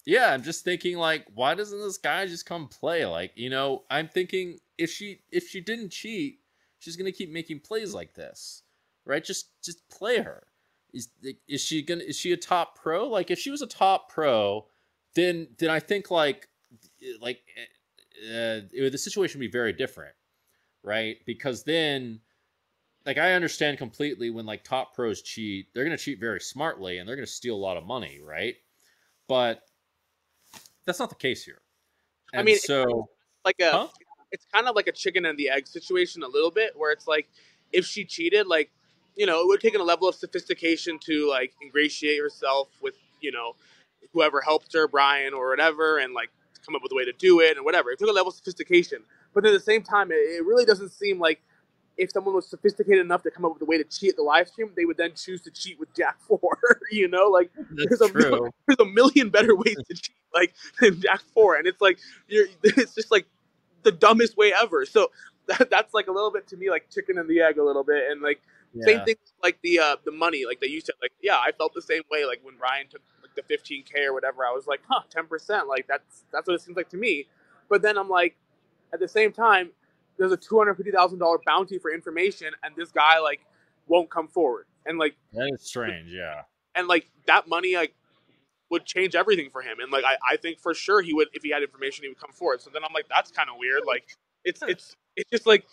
[0.06, 3.06] yeah, I'm just thinking like, why doesn't this guy just come play?
[3.06, 6.40] Like, you know, I'm thinking if she if she didn't cheat,
[6.80, 8.64] she's gonna keep making plays like this,
[9.06, 9.24] right?
[9.24, 10.48] Just just play her
[10.94, 11.10] is
[11.48, 13.08] is she gonna is she a top pro?
[13.08, 14.66] Like if she was a top pro,
[15.16, 16.48] then then I think like
[17.20, 17.40] like
[18.24, 20.16] uh, it, the situation would be very different,
[20.84, 21.18] right?
[21.26, 22.20] Because then
[23.06, 27.08] like I understand completely when like top pros cheat, they're gonna cheat very smartly and
[27.08, 28.56] they're gonna steal a lot of money, right?
[29.28, 29.64] But
[30.86, 31.62] that's not the case here.
[32.34, 33.10] And I mean, so
[33.46, 33.88] like a huh?
[34.32, 37.08] it's kind of like a chicken and the egg situation a little bit, where it's
[37.08, 37.28] like
[37.74, 38.72] if she cheated, like
[39.16, 43.32] you know, it would take a level of sophistication to like ingratiate herself with, you
[43.32, 43.56] know,
[44.14, 46.30] whoever helped her, Brian or whatever, and like
[46.66, 47.92] come up with a way to do it and whatever.
[47.92, 49.04] It took a level of sophistication.
[49.34, 51.42] But at the same time, it, it really doesn't seem like
[51.98, 54.48] if someone was sophisticated enough to come up with a way to cheat the live
[54.48, 56.58] stream, they would then choose to cheat with Jack Four.
[56.92, 60.54] you know, like That's there's a million, there's a million better ways to cheat, like
[60.80, 63.26] than Jack Four, and it's like you're it's just like
[63.84, 64.86] the dumbest way ever.
[64.86, 65.12] So
[65.48, 67.84] that, that's like a little bit to me like chicken and the egg a little
[67.84, 68.42] bit, and like
[68.80, 71.74] same thing like the uh, the money, like that you said, like yeah, I felt
[71.74, 72.26] the same way.
[72.26, 75.68] Like when Ryan took like the 15k or whatever, I was like, huh, 10 percent,
[75.68, 77.28] like that's that's what it seems like to me.
[77.70, 78.38] But then I'm like,
[78.94, 79.72] at the same time,
[80.18, 83.42] there's a two hundred fifty thousand dollar bounty for information, and this guy like
[83.88, 86.10] won't come forward, and like That is strange.
[86.10, 86.44] Yeah.
[86.76, 87.94] and like that money like
[88.72, 91.44] would change everything for him, and like I, I think for sure he would if
[91.44, 92.62] he had information he would come forward.
[92.62, 93.82] So then I'm like, that's kind of weird.
[93.86, 95.66] Like it's it's it's just like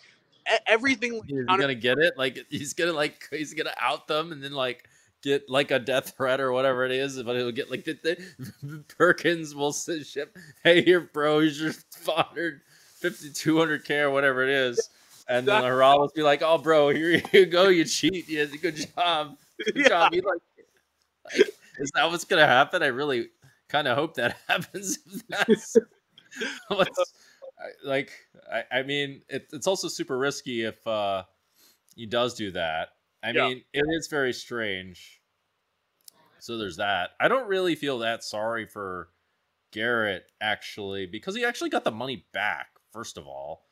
[0.51, 1.13] e- everything.
[1.13, 2.13] like, He's counter- gonna get it.
[2.17, 4.87] Like he's gonna like he's gonna out them and then like
[5.23, 7.21] get like a death threat or whatever it is.
[7.23, 10.37] But he'll get like the, the Perkins will s- ship.
[10.63, 11.39] Hey, here, bro.
[11.39, 14.89] Here's your 550, 200 k or whatever it is.
[15.27, 15.69] And then Exactly.
[15.79, 17.67] Haral will be like, "Oh, bro, here you go.
[17.69, 18.27] You cheat.
[18.27, 19.37] Yeah, good job.
[19.63, 19.87] Good Yeah.
[19.87, 20.39] job." He like,
[21.37, 22.83] like, is that what's gonna happen?
[22.83, 23.29] I really
[23.69, 24.99] kind of hope that happens.
[27.83, 28.11] Like.
[28.51, 31.23] I, I mean, it, it's also super risky if uh,
[31.95, 32.89] he does do that.
[33.21, 33.47] I Yeah.
[33.47, 35.21] mean, it is very strange.
[36.39, 37.11] So there's that.
[37.19, 39.09] I don't really feel that sorry for
[39.71, 42.67] Garrett actually because he actually got the money back.
[42.91, 43.65] First of all,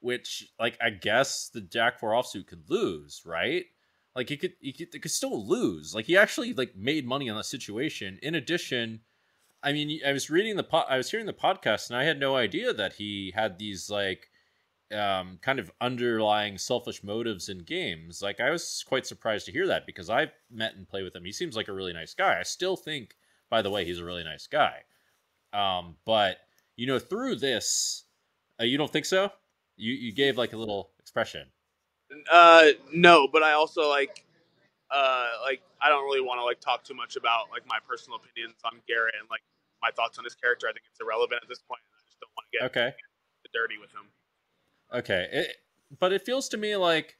[0.00, 3.66] which like I guess the Jack Four offsuit could lose, right?
[4.14, 5.94] Like he could, he could, he could still lose.
[5.94, 8.18] Like he actually like made money on the situation.
[8.22, 9.00] In addition,
[9.62, 12.20] I mean, I was reading the po- I was hearing the podcast, and I had
[12.20, 14.28] no idea that he had these like
[14.92, 18.22] um, kind of underlying selfish motives in games.
[18.22, 21.24] Like I was quite surprised to hear that because I've met and played with him.
[21.24, 22.38] He seems like a really nice guy.
[22.38, 23.16] I still think,
[23.50, 24.82] by the way, he's a really nice guy.
[25.52, 26.38] Um, but
[26.76, 28.04] you know, through this,
[28.60, 29.30] uh, you don't think so?
[29.76, 31.48] You you gave like a little expression.
[32.30, 34.24] Uh, no, but I also like,
[34.90, 38.18] uh, like I don't really want to like talk too much about like my personal
[38.18, 39.42] opinions on Garrett and like
[39.82, 40.66] my thoughts on his character.
[40.68, 41.80] I think it's irrelevant at this point.
[41.82, 42.94] I just don't want to get Okay.
[43.52, 44.10] dirty with him.
[44.92, 45.56] Okay, it,
[45.98, 47.16] but it feels to me like,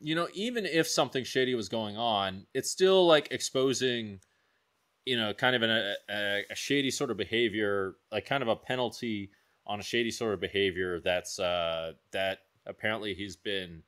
[0.00, 4.20] you know, even if something shady was going on, it's still like exposing,
[5.04, 8.48] you know, kind of an, a, a, a shady sort of behavior, like kind of
[8.48, 9.30] a penalty
[9.66, 13.82] on a shady sort of behavior that's uh, that apparently he's been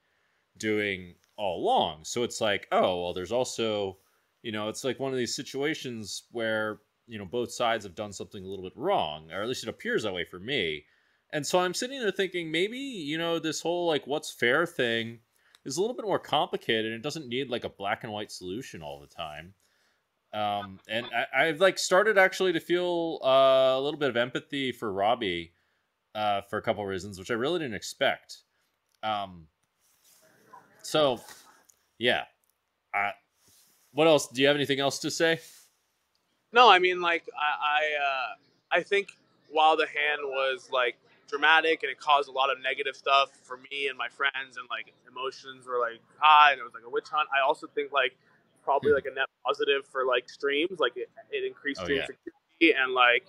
[0.59, 2.05] doing all along.
[2.05, 3.99] So it's like, oh, well, there's also,
[4.43, 8.13] you know, it's like one of these situations where you know both sides have done
[8.13, 10.85] something a little bit wrong, or at least it appears that way for me.
[11.33, 15.21] And so I'm sitting there thinking maybe, you know, this whole like what's fair thing
[15.65, 18.31] is a little bit more complicated and it doesn't need like a black and white
[18.31, 19.55] solution all the time.
[20.35, 24.73] Um, and I, I've like started actually to feel uh, a little bit of empathy
[24.73, 25.51] for Robbi
[26.15, 28.39] uh, for a couple reasons, which I really didn't expect.
[29.03, 29.47] Um,
[30.83, 31.21] so,
[31.99, 32.25] yeah.
[32.95, 33.11] Uh,
[33.93, 34.29] what else?
[34.29, 35.41] Do you have anything else to say?
[36.53, 39.09] No, I mean like I I, uh, I think
[39.51, 40.97] while the hand was like
[41.29, 44.67] dramatic and it caused a lot of negative stuff for me and my friends and
[44.71, 47.29] like emotions were like high and it was like a witch hunt.
[47.35, 48.15] I also think like
[48.63, 48.97] probably Hmm.
[48.97, 50.79] like a net positive for like streams.
[50.79, 52.07] Like it, it increased Oh, stream yeah.
[52.07, 53.25] security and like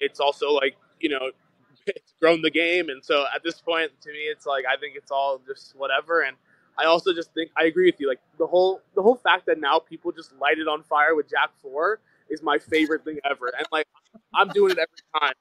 [0.00, 1.30] it's also like you know
[1.86, 2.90] it's grown the game.
[2.90, 6.22] And so at this point, to me, it's like I think it's all just whatever.
[6.22, 6.36] And
[6.78, 8.08] I also just think I agree with you.
[8.08, 11.28] Like the whole the whole fact that now people just light it on fire with
[11.28, 13.52] Jack Four is my favorite thing ever.
[13.56, 13.86] And like
[14.34, 15.34] I'm doing it every time.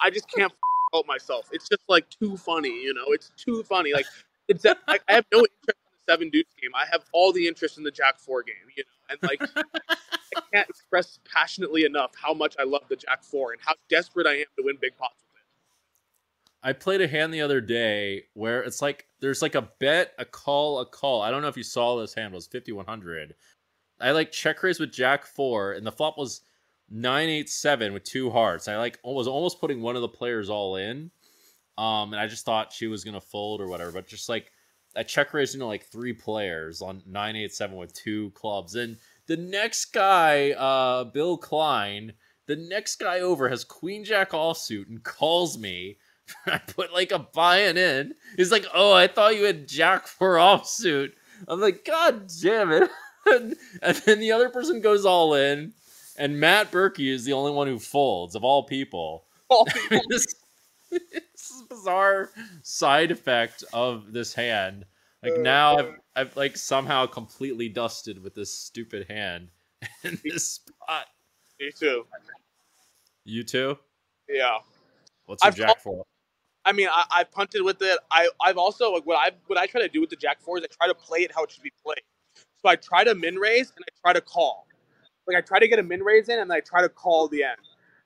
[0.00, 0.52] I just can't
[0.92, 1.48] help myself.
[1.52, 3.06] It's just like too funny, you know.
[3.08, 3.92] It's too funny.
[3.92, 4.06] Like
[4.48, 6.70] it's like, I have no interest in the Seven Dudes game.
[6.74, 8.90] I have all the interest in the Jack Four game, you know.
[9.10, 9.42] And like
[10.36, 14.26] I can't express passionately enough how much I love the Jack Four and how desperate
[14.26, 15.46] I am to win big pots with it.
[16.62, 20.24] I played a hand the other day where it's like there's like a bet, a
[20.24, 21.22] call, a call.
[21.22, 23.34] I don't know if you saw this hand it was 5100.
[24.00, 26.42] I like check raise with Jack 4 and the flop was
[26.90, 28.68] 987 with two hearts.
[28.68, 31.10] I like was almost putting one of the players all in.
[31.78, 34.52] Um and I just thought she was to fold or whatever, but just like
[34.94, 38.74] I check raised into like three players on 987 with two clubs.
[38.74, 42.12] And the next guy, uh Bill Klein,
[42.46, 45.96] the next guy over has Queen Jack offsuit and calls me
[46.46, 48.14] I put like a buy-in in.
[48.36, 51.12] He's like, "Oh, I thought you had Jack for offsuit."
[51.48, 52.90] I'm like, "God damn it!"
[53.26, 55.72] and, and then the other person goes all in,
[56.18, 59.24] and Matt Berkey is the only one who folds of all people.
[59.48, 60.26] All I mean, this,
[60.90, 61.00] this
[61.36, 62.30] is a bizarre
[62.64, 64.84] side effect of this hand.
[65.22, 69.50] Like uh, now, I've, I've like somehow completely dusted with this stupid hand
[70.02, 71.06] in this spot.
[71.60, 72.06] Me too.
[73.24, 73.78] You too?
[74.28, 74.58] Yeah.
[75.26, 76.04] What's your I've Jack for?
[76.66, 77.98] I mean, I, I punted with it.
[78.10, 80.58] I I've also like what I what I try to do with the Jack Four
[80.58, 82.02] is I try to play it how it should be played.
[82.60, 84.66] So I try to min raise and I try to call.
[85.28, 87.28] Like I try to get a min raise in and then I try to call
[87.28, 87.58] the end.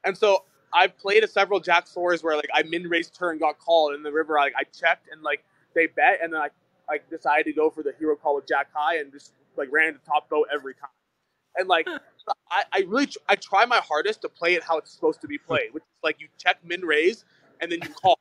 [0.04, 0.44] And so
[0.74, 4.02] I've played a several Jack Fours where like I min raised turn got called in
[4.02, 4.34] the river.
[4.34, 5.42] Like I checked and like
[5.74, 6.48] they bet and then I
[6.88, 9.94] like decided to go for the hero call with Jack High and just like ran
[9.94, 10.90] the top boat every time.
[11.56, 11.88] And like
[12.50, 15.38] I, I really I try my hardest to play it how it's supposed to be
[15.38, 17.24] played, which is like you check min raise
[17.60, 18.18] and then you call.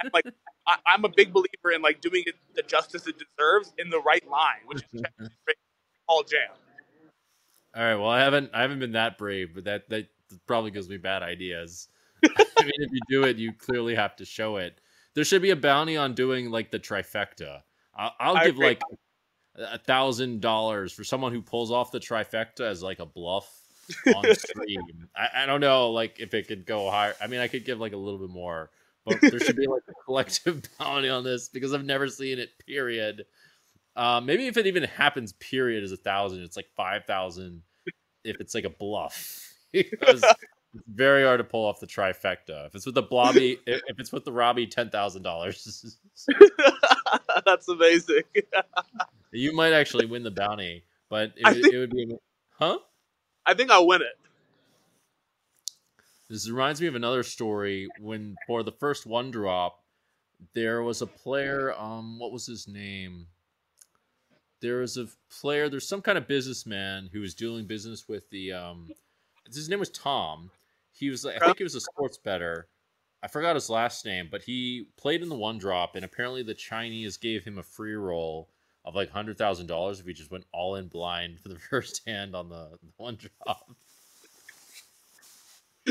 [0.00, 0.26] and, like
[0.66, 4.00] I, I'm a big believer in like doing it the justice it deserves in the
[4.00, 5.02] right line, which is
[6.08, 6.50] call jam.
[7.74, 7.96] All right.
[7.96, 10.08] Well, I haven't I haven't been that brave, but that that
[10.46, 11.88] probably gives me bad ideas.
[12.24, 14.80] I mean, if you do it, you clearly have to show it.
[15.14, 17.62] There should be a bounty on doing like the trifecta.
[17.94, 18.80] I'll, I'll give like
[19.56, 23.48] a thousand dollars for someone who pulls off the trifecta as like a bluff
[24.14, 25.08] on stream.
[25.16, 27.14] I, I don't know, like if it could go higher.
[27.20, 28.70] I mean, I could give like a little bit more,
[29.20, 32.50] there should be like a collective bounty on this because I've never seen it.
[32.66, 33.24] Period.
[33.96, 36.42] Uh, maybe if it even happens, period is a thousand.
[36.42, 37.62] It's like five thousand
[38.24, 42.66] if it's like a bluff because it's very hard to pull off the trifecta.
[42.66, 45.96] If it's with the blobby, if it's with the Robbi, ten thousand dollars.
[47.46, 48.22] That's amazing.
[49.32, 52.16] You might actually win the bounty, but it, think- it would be,
[52.52, 52.78] huh?
[53.46, 54.18] I think I'll win it.
[56.28, 59.82] This reminds me of another story when for the first one drop,
[60.54, 61.74] there was a player.
[61.78, 63.26] Um, what was his name?
[64.60, 65.06] There was a
[65.40, 65.68] player.
[65.68, 68.52] There's some kind of businessman who was doing business with the.
[68.52, 68.90] Um,
[69.46, 70.50] his name was Tom.
[70.92, 71.24] He was.
[71.24, 72.68] I think he was a sports better.
[73.22, 76.54] I forgot his last name, but he played in the one drop, and apparently the
[76.54, 78.50] Chinese gave him a free roll
[78.84, 82.02] of like hundred thousand dollars if he just went all in blind for the first
[82.06, 83.70] hand on the, the one drop.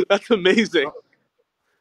[0.09, 0.91] That's amazing.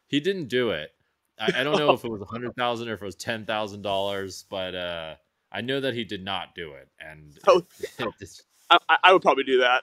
[0.08, 0.92] He didn't do it.
[1.38, 3.44] I, I don't know if it was a hundred thousand or if it was ten
[3.44, 5.14] thousand dollars, but uh,
[5.52, 6.88] I know that he did not do it.
[7.00, 7.62] And Oh.
[7.98, 9.82] it's- I, I- I would probably do that.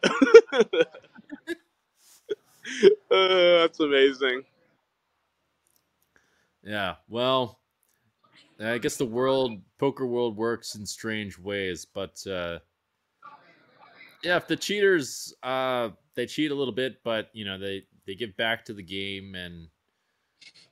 [3.12, 4.44] Uh, that's amazing.
[6.64, 7.60] yeah, well,
[8.60, 12.60] I guess the world poker world works in strange ways, but uh,
[14.24, 18.16] yeah, if the cheaters uh, they cheat a little bit, but you know they they
[18.16, 19.68] give back to the game and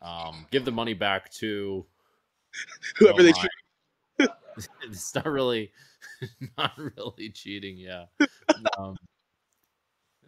[0.01, 1.86] um, give the money back to
[2.97, 3.49] Whoever they cheat.
[4.84, 5.71] it's not really
[6.57, 8.05] not really cheating yeah.
[8.77, 8.95] Um,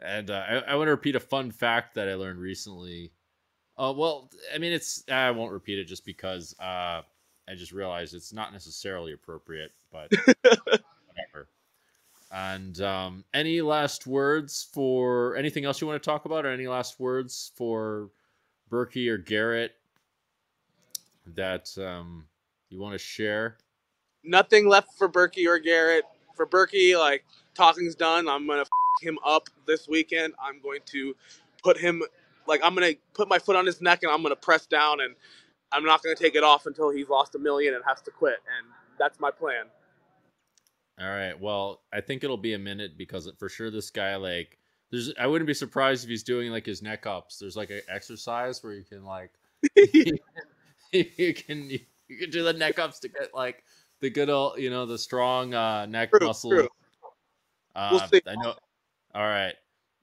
[0.02, 3.12] and uh, I, I want to repeat a fun fact that i learned recently.
[3.78, 7.02] Uh, well i mean it's i won't repeat it just because uh,
[7.48, 10.12] i just realized it's not necessarily appropriate but
[12.34, 16.68] and um, any last words for anything else you want to talk about or any
[16.68, 18.10] last words for
[18.72, 19.74] berkey or garrett
[21.36, 22.26] that um,
[22.70, 23.58] you want to share
[24.24, 26.06] Nothing left for Berkey or Garrett.
[26.36, 27.26] For Berkey, like
[27.56, 28.28] talking's done.
[28.28, 28.70] I'm gonna f-
[29.02, 30.34] him up this weekend.
[30.42, 31.16] I'm going to
[31.62, 32.02] put him
[32.48, 35.16] like I'm gonna put my foot on his neck and I'm gonna press down and
[35.72, 38.38] I'm not gonna take it off until he's lost a million and has to quit.
[38.58, 38.68] And
[38.98, 39.66] that's my plan.
[41.00, 41.40] All right.
[41.40, 44.60] Well, I think it'll be a minute because for sure this guy like
[44.92, 47.40] there's I wouldn't be surprised if he's doing like his neck ups.
[47.40, 49.32] There's like an exercise where you can like
[49.76, 51.80] you can you
[52.20, 53.64] can do the neck ups to get like
[54.02, 56.52] the good old you know the strong uh neck True, muscle.
[56.52, 56.70] true.
[57.76, 58.22] Uh, We'll.
[58.28, 58.54] I know.
[59.16, 59.56] All right.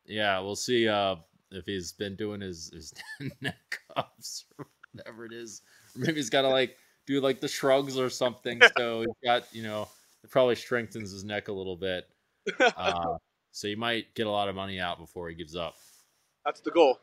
[0.06, 1.16] Yeah, we'll see uh
[1.52, 2.92] if he's been doing his his
[3.40, 5.62] neck ups or whatever it is.
[5.94, 6.76] Or maybe he's got to like
[7.06, 8.60] do like the shrugs or something.
[8.76, 9.88] So he's got you know
[10.22, 12.08] it probably strengthens his neck a little bit.
[12.76, 13.16] Uh,
[13.52, 15.74] so you might get a lot of money out before he gives up.
[16.44, 16.98] That's the goal.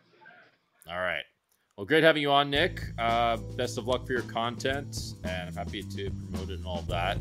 [0.90, 1.24] All right.
[1.78, 2.82] Well, great having you on, Nik.
[2.98, 6.82] Uh, best of luck for your content, and I'm happy to promote it and all
[6.90, 7.18] that.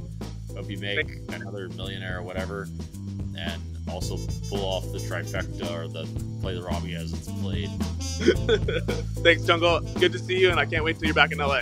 [0.55, 2.67] Hope you make another millionaire or whatever,
[3.37, 4.17] and also
[4.49, 6.05] pull off the trifecta or the
[6.41, 7.69] play the Robbi as it's played.
[9.23, 9.81] Thanks, Jungle.
[9.99, 11.61] Good to see you, and I can't wait till you're back in LA.